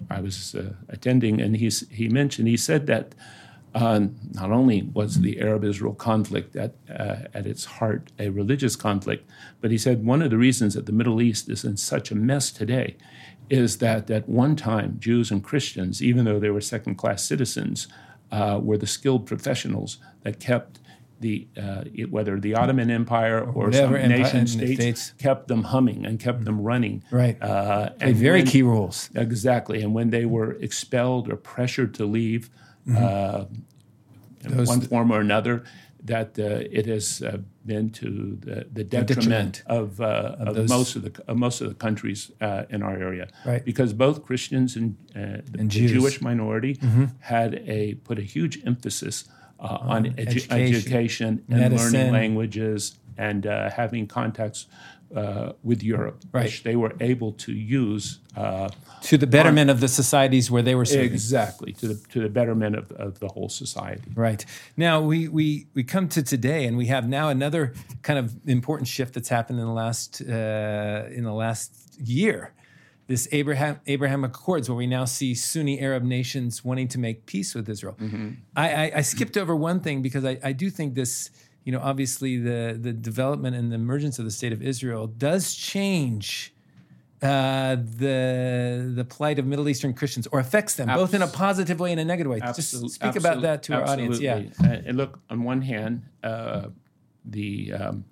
I 0.09 0.21
was 0.21 0.55
uh, 0.55 0.73
attending, 0.89 1.41
and 1.41 1.57
he's, 1.57 1.87
he 1.89 2.09
mentioned 2.09 2.47
he 2.47 2.57
said 2.57 2.87
that. 2.87 3.15
Uh, 3.81 3.99
not 4.41 4.51
only 4.59 4.77
was 4.99 5.11
the 5.21 5.39
Arab-Israel 5.47 5.93
conflict 5.93 6.55
at, 6.55 6.73
uh, 6.89 7.17
at 7.33 7.45
its 7.45 7.63
heart 7.77 8.11
a 8.17 8.29
religious 8.29 8.75
conflict, 8.75 9.23
but 9.61 9.69
he 9.71 9.77
said 9.77 9.95
one 10.05 10.21
of 10.25 10.29
the 10.33 10.37
reasons 10.47 10.73
that 10.75 10.85
the 10.85 10.91
Middle 10.99 11.21
East 11.21 11.43
is 11.49 11.63
in 11.63 11.77
such 11.77 12.11
a 12.11 12.15
mess 12.15 12.45
today 12.51 12.95
is 13.49 13.77
that 13.85 14.09
at 14.09 14.27
one 14.27 14.55
time 14.55 14.89
Jews 14.99 15.31
and 15.31 15.43
Christians, 15.43 16.01
even 16.09 16.25
though 16.25 16.39
they 16.39 16.49
were 16.49 16.61
second-class 16.61 17.23
citizens, 17.23 17.87
uh, 18.31 18.59
were 18.67 18.77
the 18.77 18.87
skilled 18.97 19.25
professionals 19.25 19.99
that 20.23 20.39
kept 20.39 20.79
the 21.19 21.47
uh, 21.57 21.83
it- 21.99 22.11
whether 22.11 22.39
the 22.39 22.53
Ottoman 22.55 22.89
Empire 22.91 23.39
or, 23.39 23.71
some 23.71 23.91
whatever 23.91 24.07
nation 24.07 24.39
and 24.39 24.49
states, 24.49 24.81
states. 24.81 25.13
kept 25.17 25.47
them 25.47 25.63
humming 25.73 26.05
and 26.05 26.19
kept 26.19 26.41
them 26.45 26.59
running. 26.61 27.03
Right. 27.11 27.37
Uh, 27.41 27.89
Play 27.91 28.13
very 28.13 28.39
when- 28.41 28.47
key 28.47 28.63
roles. 28.63 29.09
Exactly. 29.15 29.81
And 29.83 29.93
when 29.97 30.09
they 30.09 30.25
were 30.25 30.51
expelled 30.67 31.23
or 31.31 31.35
pressured 31.37 31.93
to 31.95 32.05
leave 32.05 32.49
uh, 32.95 33.45
in 34.43 34.57
Those- 34.57 34.67
one 34.67 34.81
form 34.81 35.11
or 35.11 35.19
another, 35.19 35.63
that 36.03 36.37
uh, 36.39 36.43
it 36.79 36.85
has 36.85 37.21
uh, 37.21 37.37
been 37.65 37.89
to 37.89 38.37
the, 38.39 38.65
the 38.71 38.83
detriment, 38.83 39.07
detriment 39.07 39.63
of, 39.65 39.99
uh, 39.99 40.35
of, 40.39 40.55
those- 40.55 40.69
most 40.69 40.95
of 40.95 41.01
the 41.03 41.11
of 41.27 41.37
most 41.37 41.59
of 41.61 41.67
the 41.69 41.75
countries 41.75 42.31
uh, 42.39 42.63
in 42.69 42.81
our 42.83 42.95
area. 42.97 43.27
Right. 43.45 43.63
Because 43.65 43.93
both 43.93 44.23
Christians 44.23 44.75
and, 44.75 44.95
uh, 45.15 45.19
the, 45.19 45.59
And 45.59 45.71
the. 45.71 45.79
Mm-hmm. 45.79 45.87
Jewish 45.87 46.21
minority 46.21 46.79
had 47.19 47.55
a 47.67 47.95
put 47.95 48.19
a 48.19 48.21
huge 48.21 48.61
emphasis 48.65 49.25
uh, 49.59 49.77
on 49.81 50.05
edu- 50.05 50.17
education, 50.19 50.51
education, 50.75 51.43
and 51.49 51.59
medicine. 51.59 51.93
learning 51.93 52.13
languages 52.13 52.97
and 53.17 53.47
uh, 53.47 53.71
having 53.71 54.05
contacts 54.05 54.67
uh, 55.15 55.53
with 55.63 55.81
Europe, 55.83 56.17
Right. 56.31 56.43
which 56.45 56.63
they 56.63 56.75
were 56.75 56.93
able 56.99 57.31
to 57.45 57.51
use 57.53 58.19
uh, 58.35 58.69
To 59.09 59.17
the 59.17 59.27
betterment 59.27 59.69
of 59.69 59.79
the 59.79 59.87
societies 59.87 60.49
where 60.51 60.63
they 60.63 60.75
were 60.75 60.85
serving. 60.85 61.13
exactly 61.13 61.71
to 61.73 61.87
the 61.91 61.95
to 62.13 62.19
the 62.19 62.29
betterment 62.29 62.75
of, 62.75 62.91
of 62.91 63.19
the 63.19 63.27
whole 63.27 63.49
society. 63.49 64.09
Right. 64.15 64.45
Now 64.75 64.95
we, 65.01 65.27
we 65.27 65.67
we 65.77 65.83
come 65.83 66.07
to 66.09 66.21
today 66.21 66.61
and 66.67 66.77
we 66.77 66.87
have 66.87 67.07
now 67.07 67.29
another 67.29 67.73
kind 68.07 68.19
of 68.19 68.25
important 68.47 68.87
shift 68.87 69.13
that's 69.15 69.29
happened 69.29 69.59
in 69.59 69.65
the 69.65 69.77
last 69.85 70.21
uh, 70.21 71.17
in 71.17 71.23
the 71.23 71.33
last 71.45 71.69
year. 71.99 72.53
This 73.07 73.27
Abraham 73.31 73.75
Abraham 73.85 74.23
Accords, 74.25 74.67
where 74.69 74.75
we 74.75 74.87
now 74.87 75.05
see 75.05 75.33
Sunni 75.35 75.79
Arab 75.79 76.03
nations 76.03 76.65
wanting 76.65 76.89
to 76.89 76.99
make 76.99 77.25
peace 77.25 77.55
with 77.55 77.69
Israel. 77.69 77.95
I, 78.63 78.67
I, 78.83 78.91
I 78.99 79.01
skipped 79.13 79.37
over 79.37 79.55
one 79.55 79.79
thing 79.79 80.01
because 80.01 80.25
I, 80.25 80.37
I 80.43 80.51
do 80.51 80.69
think 80.69 80.93
this, 80.95 81.29
you 81.67 81.71
know, 81.73 81.81
obviously 81.91 82.33
the 82.49 82.61
the 82.87 82.93
development 83.09 83.53
and 83.57 83.65
the 83.71 83.75
emergence 83.85 84.15
of 84.21 84.25
the 84.29 84.31
state 84.39 84.53
of 84.57 84.61
Israel 84.71 85.03
does 85.27 85.43
change 85.71 86.53
uh, 87.21 87.75
the 88.05 88.91
the 88.99 89.03
plight 89.15 89.37
of 89.41 89.45
Middle 89.51 89.67
Eastern 89.71 89.93
Christians 89.99 90.25
or 90.31 90.39
affects 90.39 90.73
them 90.79 90.87
both 91.01 91.13
in 91.17 91.21
a 91.21 91.27
positive 91.45 91.77
way 91.83 91.91
and 91.91 91.99
a 91.99 92.05
negative 92.13 92.31
way. 92.31 92.39
Absolute- 92.41 92.83
Just 92.83 92.95
speak 92.99 93.15
about 93.23 93.41
that 93.47 93.63
to 93.65 93.73
our 93.75 93.83
audience. 93.91 94.19
Yeah. 94.19 94.35
absolutely. 94.35 94.77
And, 94.77 94.87
and 94.87 94.97
look, 95.01 95.19
on 95.29 95.43
one 95.43 95.61
hand, 95.73 95.93
uh, 96.23 96.67
the 97.25 97.73
um, 97.81 98.05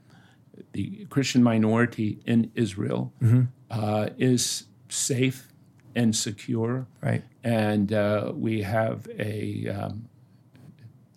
the 0.74 1.06
Christian 1.14 1.42
minority 1.52 2.10
in 2.26 2.40
Israel 2.56 3.02
Mm-hmm. 3.24 3.44
uh, 3.72 4.08
is 4.18 4.66
safe 4.90 5.40
and 5.96 6.14
secure, 6.28 6.88
Right. 7.02 7.24
and 7.44 7.88
uh, 7.94 8.32
we 8.36 8.64
have 8.64 9.08
a 9.18 9.70
um, 9.70 10.10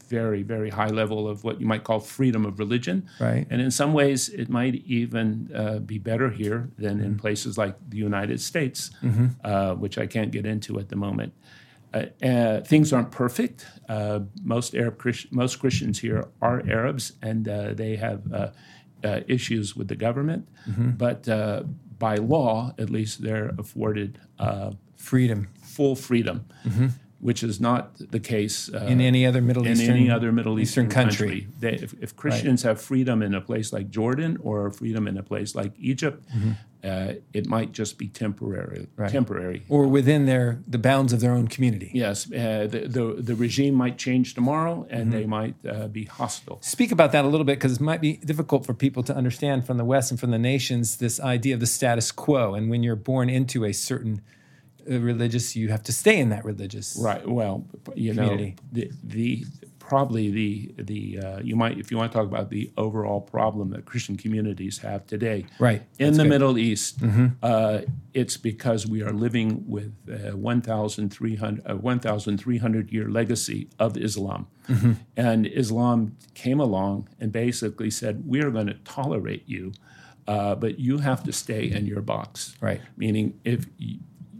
very 0.09 0.43
very 0.43 0.71
high 0.71 0.89
level 0.89 1.29
of 1.29 1.45
what 1.45 1.61
you 1.61 1.67
might 1.67 1.85
call 1.85 2.01
freedom 2.01 2.45
of 2.47 2.59
religion. 2.59 3.09
Right. 3.21 3.47
And 3.51 3.61
in 3.61 3.71
some 3.71 3.93
ways, 3.93 4.29
it 4.29 4.49
might 4.49 4.75
even 4.87 5.51
uh, 5.55 5.79
be 5.79 5.99
better 5.99 6.31
here 6.31 6.71
than 6.79 6.97
Mm-hmm. 6.99 7.07
in 7.07 7.17
places 7.19 7.57
like 7.59 7.75
the 7.91 7.99
United 7.99 8.41
States, 8.41 8.91
uh, 9.45 9.75
which 9.75 9.99
I 9.99 10.07
can't 10.07 10.31
get 10.33 10.45
into 10.47 10.79
at 10.79 10.89
the 10.89 10.97
moment. 10.97 11.33
Uh, 11.95 12.05
uh, 12.23 12.61
things 12.63 12.93
aren't 12.93 13.11
perfect. 13.11 13.67
Uh, 13.89 14.21
most 14.43 14.75
Arab 14.75 14.99
Christ- 14.99 15.33
most 15.33 15.59
Christians 15.61 16.01
here 16.01 16.23
are 16.41 16.63
Arabs, 16.69 17.13
and 17.23 17.49
uh, 17.49 17.75
they 17.75 17.97
have 17.97 18.21
uh, 18.33 18.51
uh, 19.05 19.21
issues 19.27 19.77
with 19.77 19.89
the 19.89 19.97
government. 19.97 20.43
Mm-hmm. 20.69 20.91
But 20.97 21.29
uh, 21.29 21.63
by 21.99 22.17
law, 22.17 22.73
at 22.79 22.91
least, 22.91 23.23
they're 23.23 23.53
afforded 23.59 24.19
uh, 24.39 24.73
Freedom 24.97 25.47
full 25.63 25.95
freedom, 25.95 26.45
which 27.21 27.43
is 27.43 27.61
not 27.61 27.97
the 28.13 28.21
case 28.21 28.69
uh, 28.69 28.79
Mm-hmm. 28.79 28.89
in 28.89 29.01
any 29.01 29.27
other 29.27 29.43
Middle 29.43 29.67
in 29.67 29.73
Eastern 29.73 29.97
any 29.97 30.11
other 30.11 30.31
Middle 30.33 30.59
Eastern 30.61 30.87
Eastern, 30.87 31.03
country. 31.05 31.29
country. 31.41 31.49
They, 31.59 31.73
if, 31.85 31.95
if 32.01 32.15
Christians 32.17 32.63
have 32.63 32.81
freedom 32.81 33.23
in 33.23 33.35
a 33.35 33.41
place 33.41 33.73
like 33.73 33.91
Jordan 33.91 34.39
or 34.41 34.71
freedom 34.71 35.09
in 35.09 35.17
a 35.19 35.23
place 35.23 35.55
like 35.57 35.73
Egypt, 35.79 36.25
uh, 36.85 37.15
it 37.33 37.47
might 37.49 37.73
just 37.73 37.99
be 37.99 38.07
temporary. 38.07 38.83
Mm-hmm. 38.87 39.03
Right. 39.03 39.11
Temporary. 39.11 39.65
or 39.69 39.89
within 39.89 40.27
their 40.27 40.61
the 40.69 40.79
bounds 40.79 41.13
of 41.13 41.19
their 41.21 41.33
own 41.33 41.49
community. 41.49 41.91
Yes, 41.93 42.27
uh, 42.33 42.69
the, 42.71 42.81
the 42.87 43.05
the 43.21 43.35
regime 43.35 43.75
might 43.75 43.99
change 43.99 44.35
tomorrow, 44.35 44.87
and 44.89 45.11
Mm-hmm. 45.11 45.11
they 45.19 45.27
might 45.27 45.55
uh, 45.69 45.89
be 45.89 46.05
hostile. 46.05 46.59
Speak 46.63 46.93
about 46.93 47.11
that 47.13 47.25
a 47.25 47.29
little 47.29 47.45
bit 47.45 47.57
because 47.59 47.75
it 47.75 47.81
might 47.81 48.01
be 48.01 48.13
difficult 48.19 48.65
for 48.65 48.75
people 48.75 49.03
to 49.03 49.15
understand 49.17 49.67
from 49.67 49.77
the 49.77 49.85
West 49.85 50.11
and 50.13 50.21
from 50.21 50.31
the 50.31 50.39
nations 50.39 50.97
this 50.99 51.19
idea 51.19 51.55
of 51.55 51.61
the 51.61 51.67
status 51.67 52.13
quo. 52.13 52.55
And 52.55 52.71
when 52.71 52.83
you're 52.85 52.97
born 53.13 53.29
into 53.29 53.65
a 53.65 53.73
certain 53.73 54.21
religious, 54.89 55.55
you 55.57 55.69
have 55.69 55.83
to 55.85 55.93
stay 55.93 56.19
in 56.19 56.31
that 56.31 56.45
religious. 56.45 56.97
Right. 57.01 57.27
Well, 57.29 57.67
you 57.95 58.15
Community. 58.15 58.57
know, 58.57 58.63
the, 58.73 58.91
the 59.05 59.45
probably 59.89 60.31
the 60.31 60.75
the 60.77 61.19
uh, 61.19 61.39
you 61.41 61.57
might 61.57 61.79
if 61.79 61.91
you 61.91 61.97
want 61.97 62.13
to 62.13 62.19
talk 62.19 62.27
about 62.27 62.51
the 62.51 62.71
overall 62.77 63.21
problem 63.21 63.71
that 63.71 63.87
Christian 63.87 64.17
communities 64.17 64.79
have 64.79 65.07
today. 65.07 65.47
Right. 65.59 65.83
In 65.99 66.09
That's 66.09 66.19
the 66.19 66.23
good. 66.25 66.29
Middle 66.29 66.59
East, 66.59 66.99
uh, 67.43 67.81
it's 68.13 68.37
because 68.37 68.87
we 68.87 69.03
are 69.03 69.13
living 69.13 69.65
with 69.67 69.95
a 70.09 70.37
1,300 70.37 71.63
a 71.65 71.77
1,300 71.77 72.93
year 72.93 73.09
legacy 73.11 73.69
of 73.79 73.97
Islam, 73.97 74.47
and 75.17 75.47
Islam 75.47 76.17
came 76.35 76.61
along 76.61 77.09
and 77.19 77.33
basically 77.33 77.91
said 77.91 78.25
we 78.27 78.43
are 78.43 78.51
going 78.51 78.67
to 78.67 78.75
tolerate 78.85 79.45
you, 79.47 79.73
uh, 80.27 80.55
but 80.55 80.79
you 80.79 80.99
have 80.99 81.25
to 81.25 81.33
stay 81.33 81.71
in 81.71 81.87
your 81.87 82.03
box. 82.03 82.55
Right. 82.61 82.83
Meaning, 82.97 83.41
if 83.45 83.67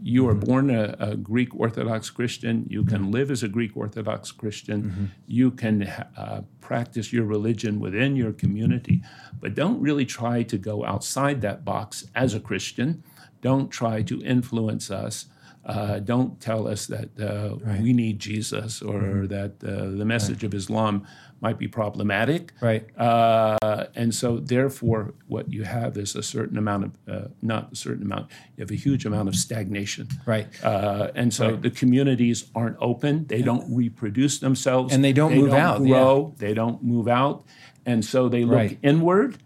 you 0.01 0.27
are 0.27 0.33
born 0.33 0.69
a, 0.69 0.95
a 0.99 1.15
Greek 1.15 1.53
Orthodox 1.55 2.09
Christian, 2.09 2.65
you 2.69 2.83
can 2.83 3.11
live 3.11 3.31
as 3.31 3.43
a 3.43 3.47
Greek 3.47 3.75
Orthodox 3.75 4.31
Christian, 4.31 5.11
you 5.27 5.51
can 5.51 5.81
ha- 5.81 6.07
uh, 6.17 6.41
practice 6.61 7.11
your 7.11 7.25
religion 7.25 7.79
within 7.79 8.15
your 8.15 8.31
community, 8.31 9.01
but 9.39 9.55
don't 9.55 9.81
really 9.81 10.05
try 10.05 10.43
to 10.43 10.57
go 10.57 10.85
outside 10.85 11.41
that 11.41 11.65
box 11.65 12.05
as 12.15 12.33
a 12.33 12.39
Christian. 12.39 13.03
Don't 13.41 13.69
try 13.69 14.01
to 14.03 14.21
influence 14.23 14.91
us. 14.91 15.25
Uh, 15.65 15.99
don't 15.99 16.39
tell 16.39 16.67
us 16.67 16.87
that 16.87 17.09
uh, 17.19 17.55
we 17.81 17.93
need 17.93 18.19
Jesus 18.19 18.81
or 18.81 19.27
that 19.27 19.61
uh, 19.63 19.97
the 19.97 20.05
message 20.05 20.43
of 20.43 20.53
Islam 20.53 21.05
might 21.41 21.57
be 21.57 21.67
problematic. 21.67 22.51
Right. 22.61 22.85
Uh, 22.97 23.85
and 23.95 24.13
so, 24.13 24.37
therefore, 24.39 25.13
what 25.27 25.51
you 25.51 25.63
have 25.63 25.97
is 25.97 26.15
a 26.15 26.23
certain 26.23 26.57
amount 26.57 26.85
of, 26.85 26.91
uh, 27.07 27.27
not 27.41 27.71
a 27.71 27.75
certain 27.75 28.03
amount, 28.03 28.31
you 28.57 28.61
have 28.61 28.71
a 28.71 28.75
huge 28.75 29.05
amount 29.05 29.29
of 29.29 29.35
stagnation. 29.35 30.07
Right. 30.25 30.47
Uh, 30.63 31.11
and 31.15 31.33
so 31.33 31.55
the 31.55 31.69
communities 31.69 32.49
aren't 32.55 32.77
open, 32.79 33.25
they 33.27 33.41
don't 33.41 33.65
reproduce 33.75 34.39
themselves. 34.39 34.93
And 34.93 35.03
they 35.03 35.13
don't 35.13 35.35
move 35.35 35.53
out, 35.53 35.81
yeah. 35.81 35.87
grow, 35.87 36.35
they 36.37 36.53
don't 36.53 36.83
move 36.83 37.07
out. 37.07 37.45
And 37.85 38.03
so 38.05 38.29
they 38.29 38.43
look 38.43 38.55
Right. 38.55 38.77
inward 38.83 39.37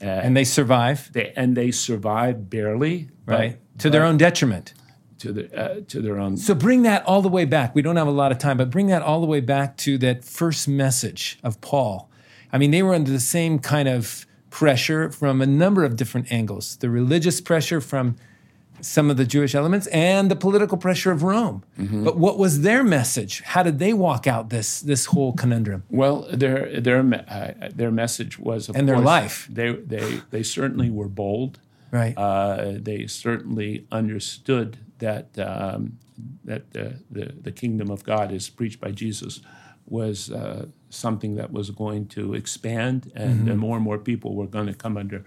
And 0.00 0.36
they 0.36 0.44
survive. 0.44 1.10
they, 1.12 1.32
and 1.36 1.56
they 1.56 1.70
survive 1.70 2.48
barely. 2.48 3.08
but- 3.26 3.38
Right. 3.38 3.58
to 3.78 3.90
their 3.90 4.04
own 4.04 4.16
detriment. 4.16 4.74
To 5.20 5.32
the 5.32 5.58
uh, 5.58 5.80
to 5.88 6.00
their 6.00 6.18
own. 6.18 6.36
So 6.36 6.54
bring 6.54 6.82
that 6.82 7.04
all 7.06 7.22
the 7.22 7.28
way 7.28 7.44
back. 7.44 7.74
We 7.74 7.82
don't 7.82 7.96
have 7.96 8.08
a 8.08 8.12
lot 8.12 8.32
of 8.32 8.38
time, 8.38 8.56
but 8.56 8.70
bring 8.70 8.88
that 8.88 9.02
all 9.02 9.20
the 9.20 9.26
way 9.26 9.40
back 9.40 9.76
to 9.78 9.98
that 9.98 10.24
first 10.24 10.68
message 10.68 11.38
of 11.42 11.60
Paul. 11.60 12.10
I 12.52 12.58
mean, 12.58 12.70
they 12.70 12.82
were 12.82 12.94
under 12.94 13.10
the 13.10 13.20
same 13.20 13.58
kind 13.58 13.88
of 13.88 14.26
pressure 14.50 15.10
from 15.10 15.40
a 15.40 15.46
number 15.46 15.84
of 15.84 15.94
different 15.94 16.32
angles 16.32 16.76
the 16.78 16.90
religious 16.90 17.40
pressure 17.40 17.80
from 17.80 18.16
some 18.80 19.10
of 19.10 19.16
the 19.16 19.24
Jewish 19.24 19.54
elements 19.54 19.86
and 19.88 20.30
the 20.30 20.36
political 20.36 20.78
pressure 20.78 21.12
of 21.12 21.22
Rome. 21.22 21.62
Mm-hmm. 21.78 22.04
But 22.04 22.16
what 22.16 22.38
was 22.38 22.62
their 22.62 22.82
message? 22.82 23.42
How 23.42 23.62
did 23.62 23.78
they 23.78 23.92
walk 23.92 24.26
out 24.26 24.50
this, 24.50 24.80
this 24.80 25.06
whole 25.06 25.32
conundrum? 25.32 25.84
Well, 25.90 26.26
their 26.32 26.80
their 26.80 27.00
uh, 27.00 27.68
their 27.74 27.90
message 27.90 28.38
was 28.38 28.68
of 28.68 28.76
And 28.76 28.88
their 28.88 28.96
course, 28.96 29.06
life. 29.06 29.48
They 29.50 29.72
they 29.72 30.22
they 30.30 30.42
certainly 30.42 30.90
were 30.90 31.08
bold. 31.08 31.60
Right. 31.90 32.16
Uh, 32.16 32.74
they 32.76 33.06
certainly 33.06 33.86
understood 33.90 34.78
that 35.00 35.38
um, 35.38 35.98
that 36.44 36.70
the, 36.72 37.00
the 37.10 37.34
the 37.42 37.52
kingdom 37.52 37.90
of 37.90 38.04
God, 38.04 38.32
as 38.32 38.48
preached 38.48 38.80
by 38.80 38.90
Jesus, 38.90 39.40
was 39.86 40.30
uh, 40.30 40.66
something 40.88 41.34
that 41.36 41.52
was 41.52 41.70
going 41.70 42.06
to 42.08 42.34
expand, 42.34 43.10
and 43.14 43.50
uh, 43.50 43.54
more 43.54 43.76
and 43.76 43.84
more 43.84 43.98
people 43.98 44.34
were 44.34 44.46
going 44.46 44.66
to 44.66 44.74
come 44.74 44.96
under 44.96 45.24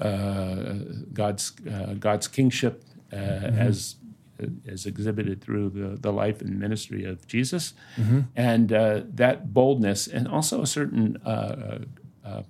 uh, 0.00 0.74
God's 1.12 1.52
uh, 1.70 1.94
God's 1.94 2.28
kingship 2.28 2.84
uh, 3.12 3.16
as 3.16 3.96
as 4.66 4.86
exhibited 4.86 5.42
through 5.42 5.68
the, 5.68 6.00
the 6.00 6.10
life 6.10 6.40
and 6.40 6.58
ministry 6.58 7.04
of 7.04 7.26
Jesus, 7.26 7.74
and 8.34 8.72
uh, 8.72 9.02
that 9.14 9.52
boldness, 9.52 10.06
and 10.08 10.26
also 10.26 10.62
a 10.62 10.66
certain 10.66 11.18
uh, 11.26 11.80
uh, 12.24 12.42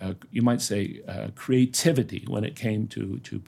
uh, 0.00 0.14
you 0.30 0.42
might 0.42 0.60
say 0.60 1.00
uh, 1.08 1.28
creativity 1.34 2.24
when 2.28 2.44
it 2.44 2.54
came 2.56 2.86
to 2.88 3.18
to 3.20 3.42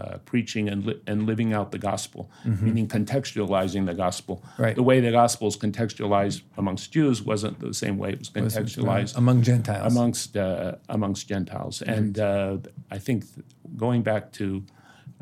uh, 0.00 0.18
preaching 0.30 0.68
and 0.72 0.84
li- 0.86 1.00
and 1.06 1.18
living 1.26 1.52
out 1.52 1.68
the 1.72 1.78
gospel, 1.90 2.22
meaning 2.66 2.86
contextualizing 2.88 3.86
the 3.86 3.94
gospel. 3.94 4.34
Right. 4.58 4.74
The 4.74 4.82
way 4.90 5.00
the 5.00 5.10
gospel 5.12 5.48
is 5.48 5.56
contextualized 5.56 6.40
amongst 6.56 6.92
Jews 6.92 7.22
wasn't 7.22 7.58
the 7.60 7.74
same 7.74 7.96
way 8.02 8.10
it 8.14 8.18
was 8.18 8.30
contextualized 8.30 9.16
among 9.16 9.42
Gentiles. 9.42 9.92
amongst 9.92 10.36
uh, 10.36 10.76
amongst 10.88 11.28
Gentiles. 11.28 11.82
And 11.82 12.18
uh, 12.18 12.56
I 12.90 12.98
think 12.98 13.18
th- 13.34 13.46
going 13.76 14.02
back 14.02 14.32
to 14.40 14.46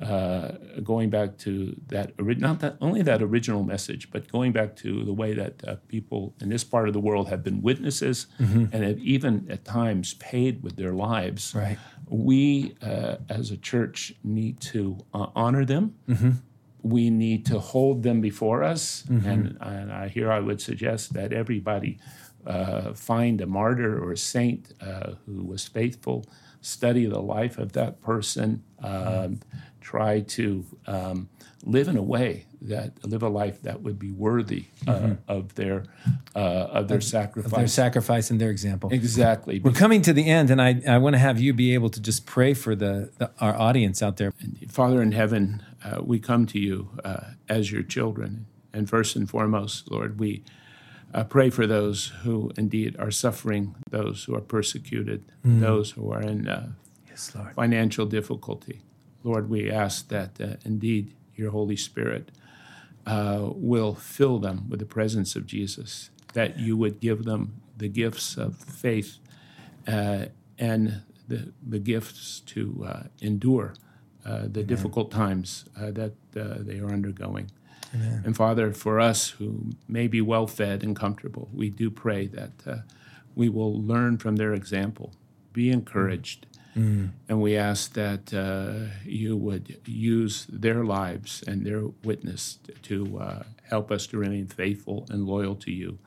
uh, 0.00 0.52
going 0.82 1.10
back 1.10 1.36
to 1.38 1.74
that 1.88 2.12
not 2.18 2.60
that 2.60 2.76
only 2.80 3.02
that 3.02 3.20
original 3.22 3.64
message, 3.64 4.10
but 4.10 4.30
going 4.30 4.52
back 4.52 4.76
to 4.76 5.04
the 5.04 5.12
way 5.12 5.34
that 5.34 5.54
uh, 5.66 5.76
people 5.88 6.34
in 6.40 6.48
this 6.48 6.64
part 6.64 6.86
of 6.88 6.94
the 6.94 7.00
world 7.00 7.28
have 7.28 7.42
been 7.42 7.62
witnesses 7.62 8.26
and 8.38 8.84
have 8.84 8.98
even 8.98 9.46
at 9.50 9.64
times 9.64 10.14
paid 10.14 10.62
with 10.62 10.76
their 10.76 10.92
lives. 10.92 11.54
Right. 11.54 11.78
We 12.08 12.76
uh, 12.82 13.16
as 13.28 13.50
a 13.50 13.56
church 13.56 14.14
need 14.22 14.60
to 14.72 14.98
uh, 15.12 15.26
honor 15.34 15.64
them 15.64 15.94
we 16.82 17.10
need 17.10 17.44
to 17.46 17.58
hold 17.58 18.02
them 18.02 18.20
before 18.20 18.62
us. 18.62 19.04
And, 19.08 19.58
and 19.60 19.92
I, 19.92 20.08
here 20.08 20.30
I 20.30 20.40
would 20.40 20.60
suggest 20.60 21.12
that 21.14 21.32
everybody 21.32 21.98
uh, 22.46 22.94
find 22.94 23.40
a 23.40 23.46
martyr 23.46 24.02
or 24.02 24.12
a 24.12 24.16
saint 24.16 24.72
uh, 24.80 25.12
who 25.26 25.44
was 25.44 25.66
faithful, 25.66 26.24
study 26.60 27.06
the 27.06 27.20
life 27.20 27.58
of 27.58 27.72
that 27.72 28.00
person, 28.00 28.62
um, 28.82 29.40
try 29.80 30.20
to 30.20 30.64
um, 30.86 31.28
live 31.64 31.88
in 31.88 31.96
a 31.96 32.02
way 32.02 32.44
that 32.60 32.92
live 33.04 33.22
a 33.22 33.28
life 33.28 33.62
that 33.62 33.82
would 33.82 33.98
be 33.98 34.10
worthy 34.10 34.66
uh, 34.86 35.14
of 35.28 35.54
their 35.54 35.84
uh, 36.34 36.38
of 36.38 36.88
their 36.88 37.00
sacrifice. 37.00 37.52
their 37.52 37.68
sacrifice 37.68 38.30
and 38.30 38.40
their 38.40 38.50
example. 38.50 38.90
exactly. 38.92 39.60
We're 39.60 39.72
coming 39.72 40.02
to 40.02 40.12
the 40.12 40.26
end, 40.26 40.50
and 40.50 40.60
I, 40.60 40.80
I 40.86 40.98
want 40.98 41.14
to 41.14 41.18
have 41.18 41.40
you 41.40 41.52
be 41.52 41.74
able 41.74 41.90
to 41.90 42.00
just 42.00 42.26
pray 42.26 42.54
for 42.54 42.74
the, 42.74 43.10
the 43.18 43.30
our 43.40 43.54
audience 43.56 44.02
out 44.02 44.16
there. 44.16 44.32
Father 44.68 45.00
in 45.02 45.12
heaven, 45.12 45.62
uh, 45.84 46.00
we 46.02 46.18
come 46.18 46.46
to 46.46 46.58
you 46.58 46.90
uh, 47.04 47.32
as 47.48 47.70
your 47.70 47.82
children. 47.82 48.46
And 48.72 48.88
first 48.88 49.16
and 49.16 49.28
foremost, 49.28 49.90
Lord, 49.90 50.20
we 50.20 50.44
uh, 51.14 51.24
pray 51.24 51.48
for 51.50 51.66
those 51.66 52.12
who 52.22 52.52
indeed 52.56 52.94
are 52.98 53.10
suffering, 53.10 53.74
those 53.90 54.24
who 54.24 54.34
are 54.34 54.42
persecuted, 54.42 55.24
those 55.42 55.92
who 55.92 56.12
are 56.12 56.20
in 56.20 56.46
uh, 56.46 56.68
Yes, 57.18 57.34
Lord. 57.34 57.54
financial 57.54 58.06
difficulty. 58.06 58.82
Lord, 59.24 59.50
we 59.50 59.70
ask 59.70 60.08
that 60.08 60.40
uh, 60.40 60.56
indeed 60.64 61.14
your 61.34 61.50
Holy 61.50 61.76
Spirit 61.76 62.30
uh, 63.06 63.50
will 63.54 63.94
fill 63.94 64.38
them 64.38 64.66
with 64.68 64.78
the 64.78 64.86
presence 64.86 65.34
of 65.34 65.44
Jesus, 65.44 66.10
that 66.34 66.58
you 66.60 66.76
would 66.76 67.00
give 67.00 67.24
them 67.24 67.60
the 67.76 67.88
gifts 67.88 68.36
of 68.36 68.56
faith 68.56 69.18
uh, 69.88 70.26
and 70.58 71.02
the, 71.26 71.52
the 71.66 71.80
gifts 71.80 72.40
to 72.40 72.86
uh, 72.86 73.02
endure 73.20 73.74
uh, 74.24 74.42
the 74.42 74.62
difficult 74.62 75.10
times 75.10 75.64
uh, 75.76 75.90
that 75.90 76.12
uh, 76.36 76.56
they 76.58 76.78
are 76.78 76.90
undergoing. 76.92 77.50
And 78.24 78.36
Father, 78.36 78.72
for 78.72 79.00
us 79.00 79.30
who 79.30 79.70
may 79.88 80.06
be 80.06 80.20
well 80.20 80.46
fed 80.46 80.82
and 80.84 80.94
comfortable, 80.94 81.48
we 81.52 81.70
do 81.70 81.90
pray 81.90 82.26
that 82.26 82.52
uh, 82.66 82.76
we 83.34 83.48
will 83.48 83.80
learn 83.80 84.18
from 84.18 84.36
their 84.36 84.52
example, 84.52 85.14
be 85.52 85.70
encouraged, 85.70 86.46
and 86.74 87.40
we 87.40 87.56
ask 87.56 87.94
that 87.94 88.32
uh, 88.32 88.94
you 89.04 89.36
would 89.36 89.80
use 89.84 90.46
their 90.48 90.84
lives 90.84 91.42
and 91.46 91.66
their 91.66 91.82
witness 92.04 92.58
to 92.82 93.18
uh, 93.18 93.42
help 93.68 93.90
us 93.90 94.06
to 94.08 94.18
remain 94.18 94.46
faithful 94.46 95.06
and 95.10 95.26
loyal 95.26 95.56
to 95.56 95.72
you 95.72 95.98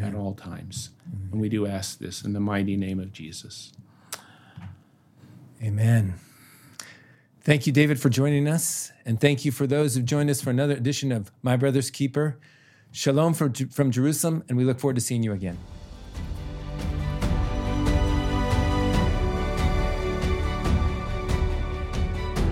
at 0.00 0.14
all 0.14 0.34
times. 0.34 0.90
And 1.32 1.40
we 1.40 1.48
do 1.48 1.66
ask 1.66 1.98
this 1.98 2.22
in 2.22 2.32
the 2.32 2.40
mighty 2.40 2.76
name 2.76 3.00
of 3.00 3.12
Jesus. 3.12 3.72
Amen. 5.62 6.14
Thank 7.40 7.66
you, 7.66 7.72
David, 7.72 8.00
for 8.00 8.08
joining 8.08 8.46
us. 8.46 8.92
And 9.04 9.20
thank 9.20 9.44
you 9.44 9.50
for 9.50 9.66
those 9.66 9.96
who've 9.96 10.04
joined 10.04 10.30
us 10.30 10.40
for 10.40 10.50
another 10.50 10.74
edition 10.74 11.10
of 11.10 11.32
My 11.42 11.56
Brother's 11.56 11.90
Keeper. 11.90 12.38
Shalom 12.92 13.34
from, 13.34 13.52
from 13.52 13.90
Jerusalem, 13.90 14.44
and 14.48 14.56
we 14.56 14.64
look 14.64 14.78
forward 14.78 14.94
to 14.94 15.00
seeing 15.00 15.22
you 15.22 15.32
again. 15.32 15.58